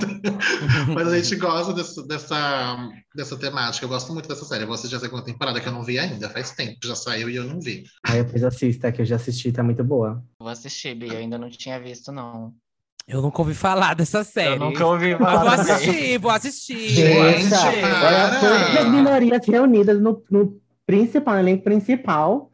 [0.94, 3.84] mas a gente gosta dessa, dessa, dessa temática.
[3.84, 4.64] Eu gosto muito dessa série.
[4.64, 7.30] Eu vou assistir a segunda temporada, que eu não vi ainda, faz tempo já saiu
[7.30, 7.84] e eu não vi.
[8.04, 10.22] Aí depois assista, que eu já assisti, tá muito boa.
[10.38, 11.14] Vou assistir, Bia.
[11.14, 12.54] Eu ainda não tinha visto, não.
[13.08, 14.54] Eu nunca ouvi falar dessa série.
[14.54, 15.56] Eu nunca ouvi Mas vou falar.
[15.56, 15.72] também.
[15.72, 16.88] assistir, vou assistir.
[16.90, 17.50] Gente,
[17.80, 18.40] para!
[18.40, 22.49] Todas as minorias reunidas no, no principal, no elenco principal.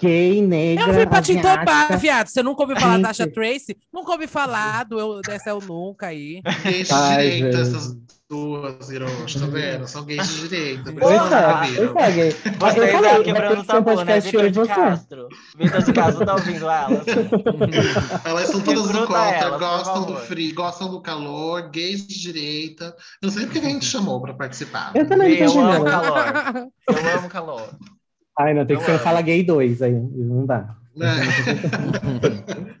[0.00, 2.28] Gay, negra, Eu vim pra entobar, viado.
[2.28, 3.02] Você nunca ouviu falar Gente.
[3.02, 3.76] da Tasha Tracy?
[3.92, 6.40] Nunca ouvi falar do eu, dessa eu nunca aí.
[6.64, 7.60] Gays de direita, gente.
[7.60, 7.96] essas
[8.30, 9.86] duas, Hiroshi, tá vendo?
[9.88, 10.92] São gays de direita.
[10.92, 12.30] Pois é, pois é, gay.
[12.30, 13.96] Vocês eu estão falei, quebrando o tabu, né?
[13.96, 14.74] podcast Vitor eu de você.
[14.74, 15.28] Castro.
[15.58, 17.04] Vitor de Castro tá ouvindo elas?
[18.24, 22.94] Elas são todas do contra, elas, gostam do frio, gostam do calor, gays de direita.
[23.20, 24.92] Eu não sei nem por que a gente chamou pra participar.
[24.94, 25.90] Eu também não Eu tô amo entendendo.
[25.90, 26.68] calor.
[26.88, 27.68] Eu amo calor.
[28.42, 29.04] Ai, não, tem que ser um amo.
[29.04, 29.92] Fala Gay 2 aí.
[29.92, 30.76] Não dá.
[30.96, 32.80] É.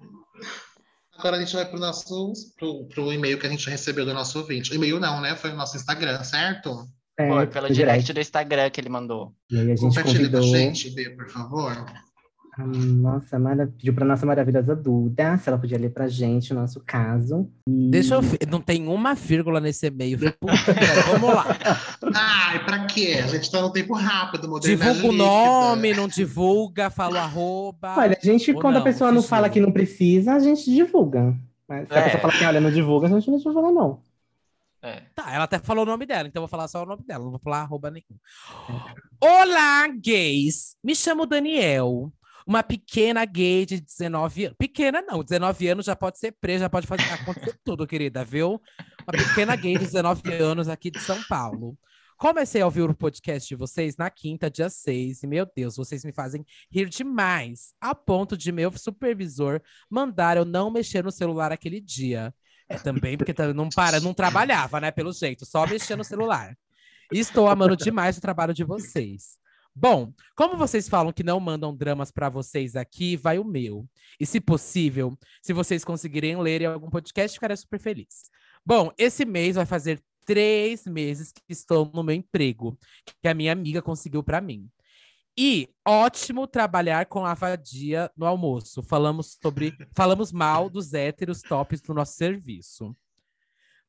[1.18, 4.38] Agora a gente vai pro nosso pro, pro e-mail que a gente recebeu do nosso
[4.38, 4.74] ouvinte.
[4.74, 5.36] E-mail não, né?
[5.36, 6.88] Foi o nosso Instagram, certo?
[7.18, 9.34] É, Foi pelo direct do Instagram que ele mandou.
[9.50, 11.84] E aí a gente Compartilha com a convidou gente, Bê, por favor.
[12.52, 13.66] A nossa mara...
[13.66, 17.48] pediu pra nossa maravilhosa Duda se ela podia ler pra gente o nosso caso.
[17.68, 17.90] E...
[17.90, 18.38] Deixa eu ver.
[18.48, 20.18] Não tem uma vírgula nesse e-mail.
[20.18, 21.10] Puta que.
[21.12, 21.46] Vamos lá.
[22.14, 23.20] Ai, pra quê?
[23.22, 27.94] A gente tá no tempo rápido, modernidade Divulga o nome, não divulga, fala arroba.
[27.96, 31.34] Olha, a gente, quando não, a pessoa não fala que não precisa, a gente divulga.
[31.68, 32.04] Mas se a É.
[32.04, 34.00] pessoa fala assim, olha, não divulga, a gente não divulga, não.
[34.82, 35.02] É.
[35.14, 37.22] Tá, ela até falou o nome dela, então eu vou falar só o nome dela,
[37.22, 38.16] não vou falar arroba nenhum.
[39.20, 40.74] Olá, gays!
[40.82, 42.10] Me chamo Daniel,
[42.50, 44.56] uma pequena gay de 19 anos.
[44.58, 48.60] Pequena não, 19 anos já pode ser presa, já pode fazer acontecer tudo, querida, viu?
[49.06, 51.78] Uma pequena gay de 19 anos aqui de São Paulo.
[52.18, 56.04] Comecei a ouvir o podcast de vocês na quinta, dia 6, e meu Deus, vocês
[56.04, 61.52] me fazem rir demais, a ponto de meu supervisor mandar eu não mexer no celular
[61.52, 62.34] aquele dia.
[62.68, 64.90] É também porque tá- não para, não trabalhava, né?
[64.90, 66.58] Pelo jeito, só mexia no celular.
[67.12, 69.39] Estou amando demais o trabalho de vocês.
[69.74, 73.88] Bom, como vocês falam que não mandam dramas pra vocês aqui, vai o meu.
[74.18, 78.30] E se possível, se vocês conseguirem ler em algum podcast, ficarei super feliz.
[78.64, 82.78] Bom, esse mês vai fazer três meses que estou no meu emprego,
[83.22, 84.68] que a minha amiga conseguiu pra mim.
[85.36, 88.82] E ótimo trabalhar com a vadia no almoço.
[88.82, 92.94] Falamos sobre, falamos mal dos héteros tops do nosso serviço.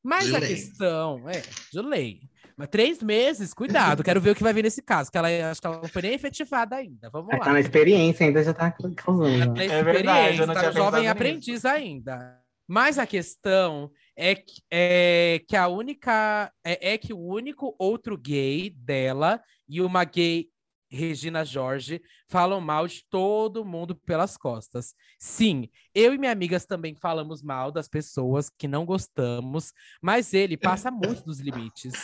[0.02, 2.22] Mas De a questão é, de lei.
[2.62, 5.60] Mas três meses, cuidado, quero ver o que vai vir nesse caso, que ela acho
[5.60, 7.10] que ela não foi nem efetivada ainda.
[7.10, 7.40] Vamos lá.
[7.40, 9.52] tá na experiência, ainda já tá causando.
[9.52, 12.40] Na É verdade, eu não experiência, tá jovem aprendiz ainda.
[12.68, 18.16] Mas a questão é que, é que a única é, é que o único outro
[18.16, 20.46] gay dela e uma gay
[20.88, 24.94] Regina Jorge falam mal de todo mundo pelas costas.
[25.18, 30.56] Sim, eu e minhas amigas também falamos mal das pessoas que não gostamos, mas ele
[30.56, 31.94] passa muito dos limites.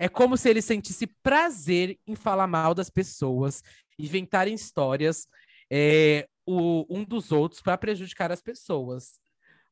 [0.00, 3.62] É como se ele sentisse prazer em falar mal das pessoas,
[3.98, 5.26] inventarem histórias
[5.70, 9.20] é, o- um dos outros para prejudicar as pessoas.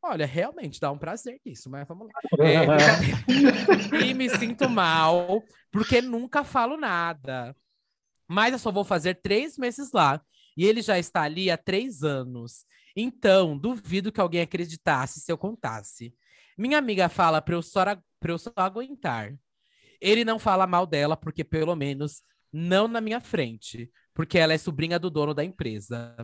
[0.02, 2.46] Olha, realmente dá um prazer nisso, mas vamos lá.
[2.46, 2.66] É,
[4.04, 7.56] e me sinto mal porque nunca falo nada.
[8.28, 10.20] Mas eu só vou fazer três meses lá.
[10.56, 12.66] E ele já está ali há três anos.
[12.94, 16.14] Então, duvido que alguém acreditasse se eu contasse.
[16.56, 17.82] Minha amiga fala pra eu só,
[18.20, 19.34] pra eu só aguentar.
[20.00, 22.22] Ele não fala mal dela, porque pelo menos
[22.52, 26.16] não na minha frente, porque ela é sobrinha do dono da empresa.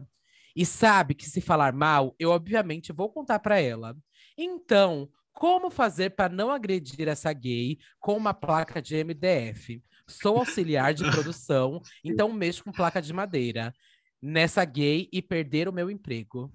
[0.57, 3.97] E sabe que se falar mal, eu obviamente vou contar para ela.
[4.39, 9.83] Então, como fazer para não agredir essa gay com uma placa de MDF?
[10.07, 13.75] Sou auxiliar de produção, então mexo com placa de madeira.
[14.23, 16.53] Nessa gay e perder o meu emprego.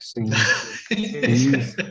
[0.00, 0.24] Sim.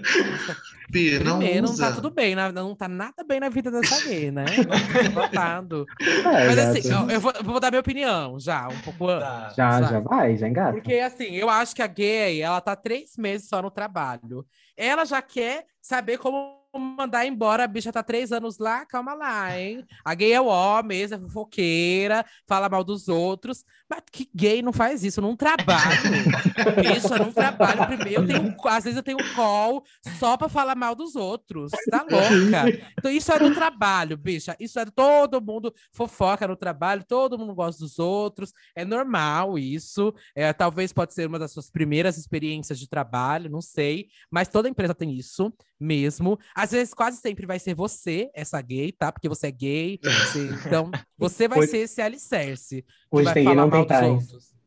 [0.89, 1.89] Bia, não Primeiro, não usa.
[1.89, 4.45] tá tudo bem, na- não tá nada bem na vida dessa gay, né?
[5.14, 5.86] Notado.
[6.01, 9.28] É, Mas assim, eu, eu vou, vou dar minha opinião já, um pouco antes.
[9.28, 9.53] Tá.
[9.58, 9.91] já, sabe?
[9.93, 10.72] já vai, já engata.
[10.72, 14.45] Porque, assim, eu acho que a gay, ela tá três meses só no trabalho.
[14.78, 17.63] Ela já quer saber como mandar embora.
[17.63, 19.86] A bicha tá três anos lá, calma lá, hein?
[20.03, 23.63] A gay é o mesmo, é fofoqueira, fala mal dos outros.
[23.89, 26.01] Mas que gay não faz isso num trabalho?
[26.82, 29.84] bicha, num trabalho, primeiro, eu tenho, às vezes eu tenho um call
[30.20, 31.72] só pra falar mal dos outros.
[31.89, 32.91] Tá louca?
[32.97, 34.55] Então, isso é do trabalho, bicha.
[34.59, 38.51] Isso é todo mundo fofoca no trabalho, todo mundo gosta dos outros.
[38.76, 40.13] É normal isso.
[40.36, 44.07] É, talvez pode ser uma das suas primeiras experiências de trabalho, não sei.
[44.30, 46.39] Mas toda empresa tem isso mesmo.
[46.55, 49.11] Às vezes, quase sempre vai ser você, essa gay, tá?
[49.11, 49.99] Porque você é gay.
[50.03, 50.49] você-
[50.82, 52.86] então, você vai ser esse alicerce.
[53.11, 54.34] Hoje vai tem falar não tem mal dos paz.
[54.34, 54.57] outros.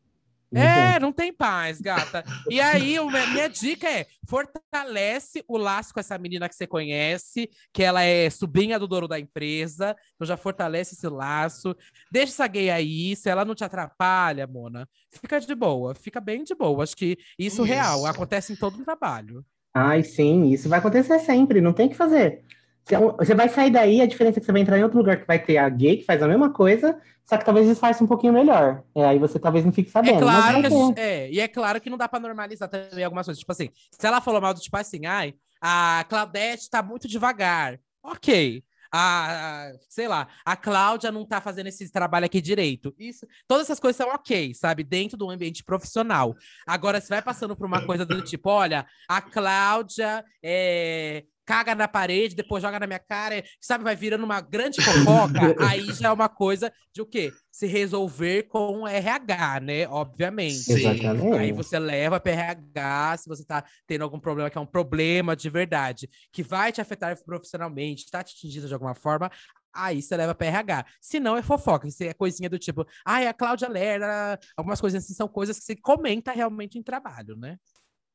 [0.53, 2.25] É, não tem paz, gata.
[2.49, 7.49] E aí, me- minha dica é: fortalece o laço com essa menina que você conhece,
[7.73, 9.95] que ela é sobrinha do dono da empresa.
[10.15, 11.73] Então já fortalece esse laço.
[12.11, 13.15] Deixa essa gay aí.
[13.15, 16.83] Se ela não te atrapalha, Mona, fica de boa, fica bem de boa.
[16.83, 17.63] Acho que isso, Isso.
[17.63, 19.45] real acontece em todo o trabalho.
[19.73, 22.43] Ai, sim, isso vai acontecer sempre, não tem o que fazer.
[22.83, 25.17] Você- Você vai sair daí, a diferença é que você vai entrar em outro lugar
[25.17, 28.07] que vai ter a gay que faz a mesma coisa, só que talvez disfarce um
[28.07, 28.83] pouquinho melhor.
[28.95, 30.25] É, aí você talvez não fique É sabendo.
[30.25, 33.39] mas claro que é, e é claro que não dá pra normalizar também algumas coisas.
[33.39, 37.79] Tipo assim, se ela falou mal do tipo assim, ai, a Claudete tá muito devagar.
[38.03, 38.63] Ok.
[38.91, 42.93] A, sei lá, a Cláudia não tá fazendo esse trabalho aqui direito.
[42.99, 44.83] Isso, todas essas coisas são ok, sabe?
[44.83, 46.35] Dentro do ambiente profissional.
[46.67, 51.87] Agora, se vai passando por uma coisa do tipo, olha, a Cláudia é, caga na
[51.87, 53.83] parede, depois joga na minha cara, é, sabe?
[53.83, 57.31] Vai virando uma grande fofoca, aí já é uma coisa de o quê?
[57.51, 59.87] Se resolver com RH, né?
[59.87, 60.55] Obviamente.
[60.55, 60.73] Sim.
[60.73, 61.37] Exatamente.
[61.37, 65.35] Aí você leva para RH se você tá tendo algum problema que é um problema
[65.35, 69.29] de verdade, que vai te afetar profissionalmente, tá te atingindo de alguma forma,
[69.73, 70.85] aí você leva para RH.
[70.99, 75.03] Se não, é fofoca, se é coisinha do tipo, ai, a Cláudia Lerda, algumas coisas
[75.03, 77.57] assim, são coisas que se comenta realmente em trabalho, né?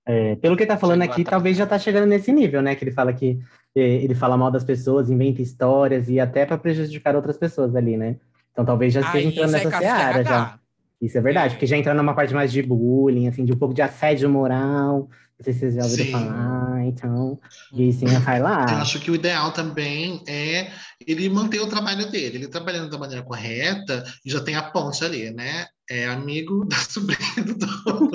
[0.06, 2.74] É, pelo que ele tá falando aqui, a- talvez já tá chegando nesse nível, né?
[2.76, 3.38] Que ele fala que
[3.74, 7.96] é, ele fala mal das pessoas, inventa histórias e até para prejudicar outras pessoas ali,
[7.96, 8.16] né?
[8.52, 10.58] Então talvez já esteja Aí entrando é nessa de seara já.
[11.02, 11.50] Isso é verdade, É.
[11.56, 15.10] porque já entra numa parte mais de bullying, assim, de um pouco de assédio moral.
[15.38, 16.12] Não sei se vocês já ouviram Sim.
[16.12, 17.38] falar, então.
[17.74, 18.64] E sim, vai lá.
[18.70, 20.68] Eu acho que o ideal também é
[21.06, 22.38] ele manter o trabalho dele.
[22.38, 25.66] Ele trabalhando da maneira correta e já tem a ponte ali, né?
[25.88, 28.10] É amigo da sobrinha do dono.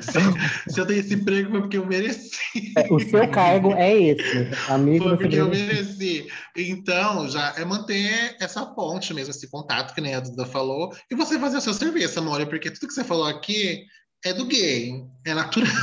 [0.00, 2.72] se, se eu tenho esse emprego foi porque eu mereci.
[2.76, 6.26] É, O seu cargo é esse, amigo Foi porque eu mereci.
[6.56, 11.14] Então, já é manter essa ponte mesmo, esse contato, que nem a Duda falou, e
[11.14, 13.84] você fazer o seu serviço, amor, porque tudo que você falou aqui
[14.24, 15.70] é do gay, é natural.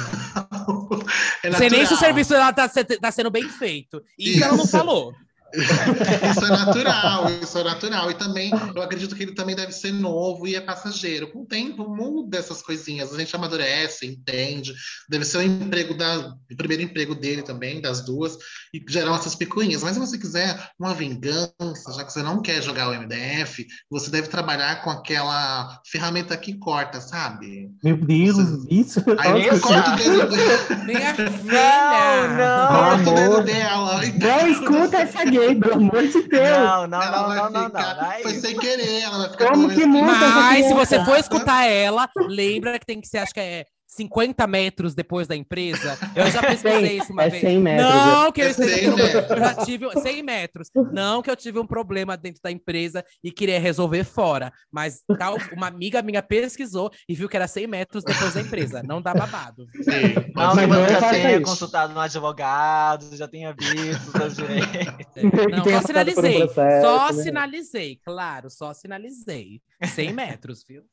[1.42, 2.00] É Não sei nem se o natural.
[2.00, 4.04] serviço dela tá, tá sendo bem feito.
[4.18, 5.14] Isso ela não falou.
[5.54, 8.12] Isso é natural, isso é natural.
[8.12, 11.32] E também, eu acredito que ele também deve ser novo e é passageiro.
[11.32, 13.14] Com o tempo, muda essas coisinhas.
[13.14, 14.74] A gente amadurece, entende.
[15.10, 18.38] Deve ser o emprego da, o primeiro emprego dele também, das duas,
[18.74, 19.84] e geram essas picuinhas.
[19.84, 24.10] Mas se você quiser uma vingança, já que você não quer jogar o MDF, você
[24.12, 27.70] deve trabalhar com aquela ferramenta que corta, sabe?
[27.84, 28.38] Meu Deus,
[28.70, 29.04] isso.
[29.18, 32.28] Aí Nossa, você corta o dedo, Minha Não, filha!
[32.38, 32.68] não.
[32.68, 34.02] corta o dedo dela.
[34.20, 36.50] Não escuta essa gay, pelo amor de Deus.
[36.50, 37.66] Não, não, não, não, não, não.
[37.66, 41.04] ficar- não Foi sem querer, ela vai ficar Como com que muda Mas se você
[41.06, 45.36] for escutar ela, lembra que tem que ser, acho que é 50 metros depois da
[45.36, 45.98] empresa.
[46.16, 47.42] Eu já pesquisei isso uma é vez.
[47.42, 47.90] 100 metros.
[47.92, 49.30] Não, que eu É esteja 100 tendo- metros.
[49.32, 50.70] Eu já tive 100 metros.
[50.94, 54.54] Não que eu tive um problema dentro da empresa e queria resolver fora.
[54.72, 58.84] Mas tal, uma amiga minha pesquisou e viu que era 100 metros depois da empresa.
[58.84, 59.66] Não dá babado.
[59.84, 61.42] Sim, Não, Mas não você já tenha isso.
[61.42, 65.14] consultado um advogado, já tenha visto seus direitos.
[65.16, 66.38] Que Não, só um sinalizei.
[66.46, 67.24] processo, Só né?
[67.24, 69.62] sinalizei, claro, só sinalizei.
[69.84, 70.84] 100 metros, viu?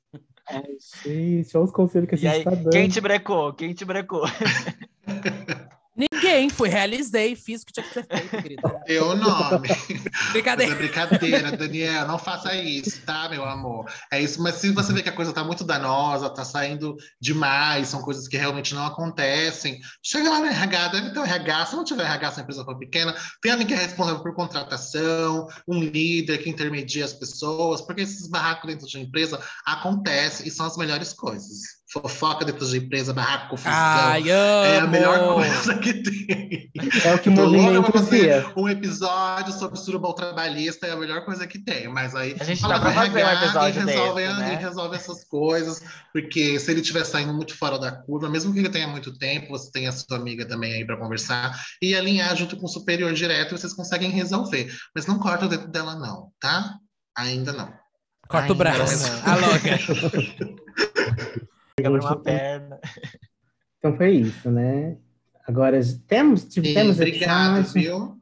[1.04, 2.70] Gente, olha os conselhos que a gente aí, tá dando.
[2.70, 3.52] quem te brecou?
[3.52, 4.22] Quem te brecou?
[6.26, 8.62] Ninguém, fui, realizei, fiz o que tinha que ser feito, querida.
[8.84, 9.68] Deu o nome.
[10.32, 10.72] Brincadeira.
[10.72, 13.88] Mas é brincadeira, Daniel, não faça isso, tá, meu amor?
[14.12, 17.88] É isso, mas se você vê que a coisa tá muito danosa, tá saindo demais,
[17.88, 21.76] são coisas que realmente não acontecem, chega lá no RH, deve ter um RH, se
[21.76, 25.46] não tiver RH, se a empresa for pequena, tem alguém que é responsável por contratação,
[25.68, 30.50] um líder que intermedia as pessoas, porque esses barracos dentro de uma empresa acontecem e
[30.50, 33.72] são as melhores coisas fofoca dentro de empresa, barraco, confusão.
[33.72, 36.70] Ai, é a melhor coisa que tem.
[37.04, 41.24] É o que louca movimenta pra o um episódio sobre surubão trabalhista, é a melhor
[41.24, 41.88] coisa que tem.
[41.88, 44.52] Mas aí A gente fala dá pra o fazer um episódio e resolve, desse, né?
[44.52, 45.82] e resolve essas coisas.
[46.12, 49.50] Porque se ele estiver saindo muito fora da curva, mesmo que ele tenha muito tempo,
[49.50, 53.12] você tem a sua amiga também aí para conversar e alinhar junto com o superior
[53.12, 54.74] direto, vocês conseguem resolver.
[54.94, 56.74] Mas não corta o dedo dela, não, tá?
[57.16, 57.72] Ainda não.
[58.28, 59.08] Corta o Ai, braço.
[59.08, 59.32] não.
[59.32, 59.78] A louca.
[61.78, 62.80] Quebra uma perna.
[63.78, 64.96] Então foi isso, né?
[65.46, 67.82] Agora temos, Sim, tivemos obrigado, episódio.
[67.82, 68.16] viu?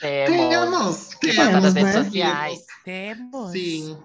[0.00, 1.08] Temos.
[1.20, 2.04] Temos, nas Temos, redes né?
[2.04, 2.58] sociais.
[2.84, 3.52] Temos.
[3.52, 3.98] Sim.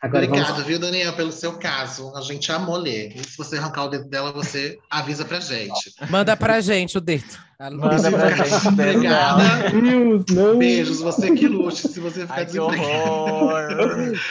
[0.00, 0.66] Agora Obrigado, vamos...
[0.66, 2.14] viu, Daniel, pelo seu caso.
[2.14, 3.16] A gente amou ler.
[3.16, 5.94] E se você arrancar o dedo dela, você avisa pra gente.
[6.10, 7.24] Manda pra gente o dedo.
[7.58, 8.68] Manda pra gente.
[8.68, 9.70] Obrigada.
[9.70, 10.58] Deus, não.
[10.58, 13.10] Beijos, você que lute se você ficar Ai, desempregado.
[13.10, 13.68] horror.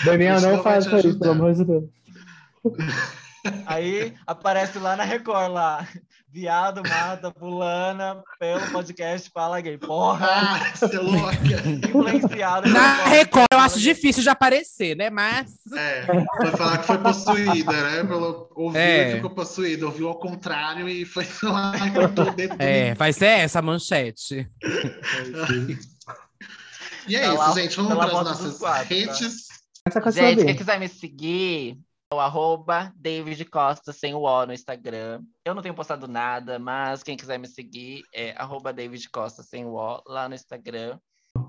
[0.05, 1.83] Daniel, não não faça isso, pelo amor de Deus.
[3.65, 5.87] Aí aparece lá na Record, lá.
[6.31, 9.77] Viado mata fulana pelo podcast Fala Gay.
[9.77, 10.27] Porra!
[10.29, 11.37] Ah, você é louca.
[11.87, 12.69] Influenciado.
[12.69, 15.09] Na Record, eu acho difícil de aparecer, né?
[15.09, 15.53] Mas.
[15.73, 18.03] É, vai falar que foi possuída, né?
[18.03, 19.11] Pelo, ouviu É.
[19.11, 19.85] e ficou possuída.
[19.85, 22.55] Ouviu ao contrário e foi lá e cortou o dedo.
[22.59, 24.49] É, vai ser essa a manchete.
[27.07, 27.75] E é Tá isso, lá gente.
[27.77, 28.93] Vamos para as nossas quatro, tá?
[28.93, 29.45] redes.
[29.91, 31.77] Sua Gente, quem quiser me seguir,
[32.13, 35.21] o arroba David Costa sem o O no Instagram.
[35.43, 39.65] Eu não tenho postado nada, mas quem quiser me seguir é arroba David Costa sem
[39.65, 40.97] o O lá no Instagram.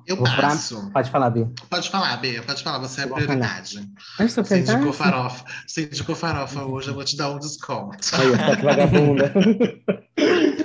[0.05, 0.91] Eu Vou pra- passo.
[0.91, 1.49] Pode falar, Bia.
[1.71, 3.89] Pode falar, Bia, pode falar, você é a prioridade.
[4.19, 5.45] Você indicou farofa.
[5.67, 8.05] Você indicou farofa hoje, eu vou te dar um desconto.
[8.05, 8.19] Sou
[8.57, 9.33] que vagabunda.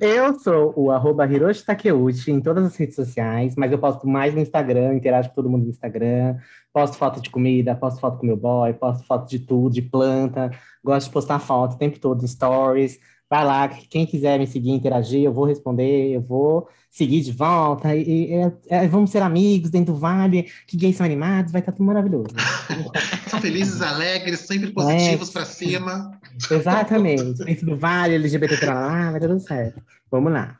[0.00, 4.34] Eu sou o arroba Hiroshi Takeuchi em todas as redes sociais, mas eu posto mais
[4.34, 6.36] no Instagram, interajo com todo mundo no Instagram,
[6.72, 10.50] posto foto de comida, posto foto com meu boy, posto foto de tudo, de planta,
[10.82, 12.98] gosto de postar foto o tempo todo, stories.
[13.28, 17.94] Vai lá, quem quiser me seguir, interagir, eu vou responder, eu vou seguir de volta,
[17.94, 18.52] e, e- é-
[18.84, 22.28] é, vamos ser amigos dentro do vale, que gays são animados, vai estar tudo maravilhoso.
[23.28, 26.18] São felizes, alegres, sempre positivos pra cima.
[26.50, 29.82] Exatamente, dentro do vale, LGBT, lá, vai dar tudo certo.
[30.10, 30.58] Vamos lá.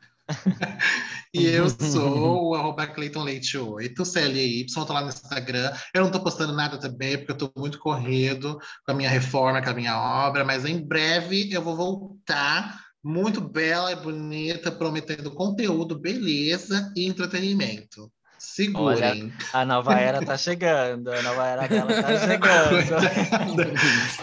[1.33, 5.71] E eu sou o arroba Clayton Leite 8, CLY, tô lá no Instagram.
[5.93, 9.61] Eu não tô postando nada também, porque eu tô muito corrido com a minha reforma,
[9.61, 15.31] com a minha obra, mas em breve eu vou voltar muito bela e bonita, prometendo
[15.33, 18.11] conteúdo, beleza e entretenimento.
[18.39, 19.33] Segurem.
[19.53, 23.73] A nova era tá chegando, a nova era dela tá chegando.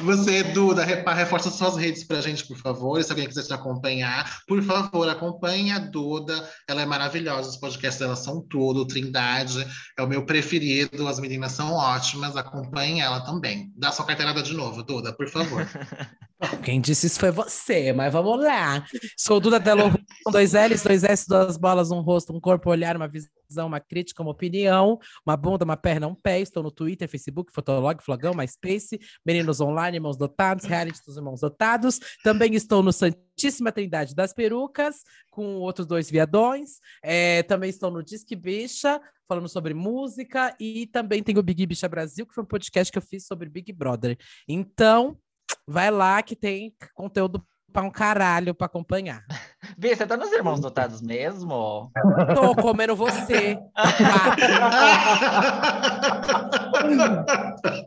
[0.03, 2.99] Você, Duda, reforça suas redes pra gente, por favor.
[2.99, 6.49] E se alguém quiser te acompanhar, por favor, acompanhe a Duda.
[6.69, 8.87] Ela é maravilhosa, os podcasts dela são tudo.
[8.87, 9.67] Trindade
[9.99, 12.37] é o meu preferido, as meninas são ótimas.
[12.37, 13.73] Acompanhe ela também.
[13.77, 15.67] Dá sua carteirada de novo, Duda, por favor.
[16.63, 18.85] Quem disse isso foi você, mas vamos lá.
[19.17, 19.93] Sou Duda Delo
[20.25, 23.67] com dois L's, dois S, duas bolas, um rosto, um corpo, um olhar, uma visão,
[23.67, 26.41] uma crítica, uma opinião, uma bunda, uma perna, um pé.
[26.41, 32.01] Estou no Twitter, Facebook, Fotolog, Flogão, MySpace, Meninos Online, Irmãos Dotados, Reality dos Irmãos Dotados.
[32.23, 36.81] Também estou no Santíssima Trindade das Perucas, com outros dois viadões.
[37.03, 38.99] É, também estou no Disque Bicha,
[39.29, 40.57] falando sobre música.
[40.59, 43.51] E também tem o Big Bicha Brasil, que foi um podcast que eu fiz sobre
[43.51, 44.17] Big Brother.
[44.49, 45.19] Então,
[45.67, 47.45] vai lá que tem conteúdo
[47.75, 49.25] pra um caralho pra acompanhar.
[49.77, 51.91] Bia, você tá nos Irmãos Dotados mesmo?
[52.35, 53.59] Tô comendo você.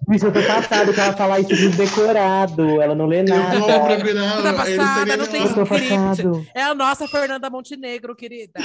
[0.09, 2.81] Bicho, eu tô passado que ela falar isso tudo decorado.
[2.81, 3.59] Ela não lê Eu nada.
[3.59, 4.41] vou procurar.
[4.41, 6.51] Tá eu passada, não tem Eu tô script.
[6.53, 8.59] É a nossa Fernanda Montenegro, querida.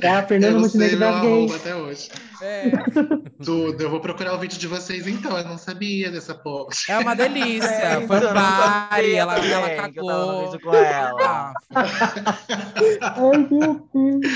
[0.00, 1.14] É a Fernanda Eu Montenegro gays.
[1.14, 2.08] arroba até hoje.
[2.42, 2.70] É,
[3.44, 3.80] Tudo.
[3.82, 5.36] Eu vou procurar o vídeo de vocês então.
[5.36, 6.70] Eu não sabia dessa porra.
[6.88, 7.68] é uma delícia.
[7.68, 10.52] É, Foi um ela, ela que eu tava no cagou.
[10.52, 11.54] vídeo com ela.
[13.00, 14.32] Ai, meu Deus.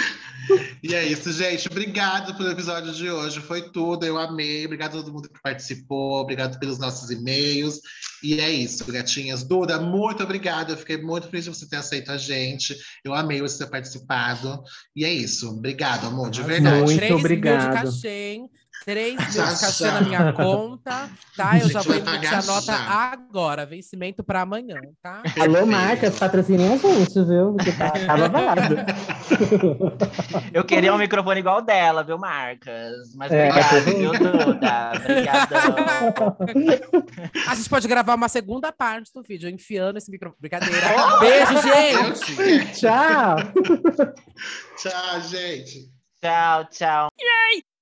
[0.82, 1.68] E é isso, gente.
[1.68, 3.40] Obrigado pelo episódio de hoje.
[3.40, 4.06] Foi tudo.
[4.06, 4.64] Eu amei.
[4.64, 6.20] Obrigado a todo mundo que participou.
[6.20, 7.80] Obrigado pelos nossos e-mails.
[8.22, 9.42] E é isso, gatinhas.
[9.42, 10.70] Duda, muito obrigado.
[10.70, 12.76] Eu fiquei muito feliz de você ter aceito a gente.
[13.04, 14.62] Eu amei você ter participado.
[14.96, 15.50] E é isso.
[15.50, 16.30] Obrigado, amor.
[16.30, 16.84] De Muito verdade.
[16.84, 17.72] Mil de obrigado.
[17.74, 18.50] cachê, hein?
[18.84, 21.58] Três mil de cachê na minha conta, tá?
[21.58, 23.66] Eu já vou emitir a nota agora.
[23.66, 25.22] Vencimento para amanhã, tá?
[25.40, 27.54] Alô, marcas, patrocinem a gente, viu?
[27.54, 28.74] Porque tá, tava barato.
[30.52, 33.14] Eu queria um microfone igual dela, viu, Marcas?
[33.14, 33.48] Mas é.
[33.48, 34.92] obrigado, viu, Duda?
[34.96, 36.36] Obrigadão.
[37.46, 40.40] A gente pode gravar uma segunda parte do vídeo, enfiando esse microfone.
[40.40, 41.18] Brincadeira.
[41.20, 42.80] Beijo, gente!
[42.80, 43.36] Tchau!
[44.76, 45.90] tchau, gente!
[46.20, 47.12] Tchau, tchau.
[47.16, 47.62] E aí?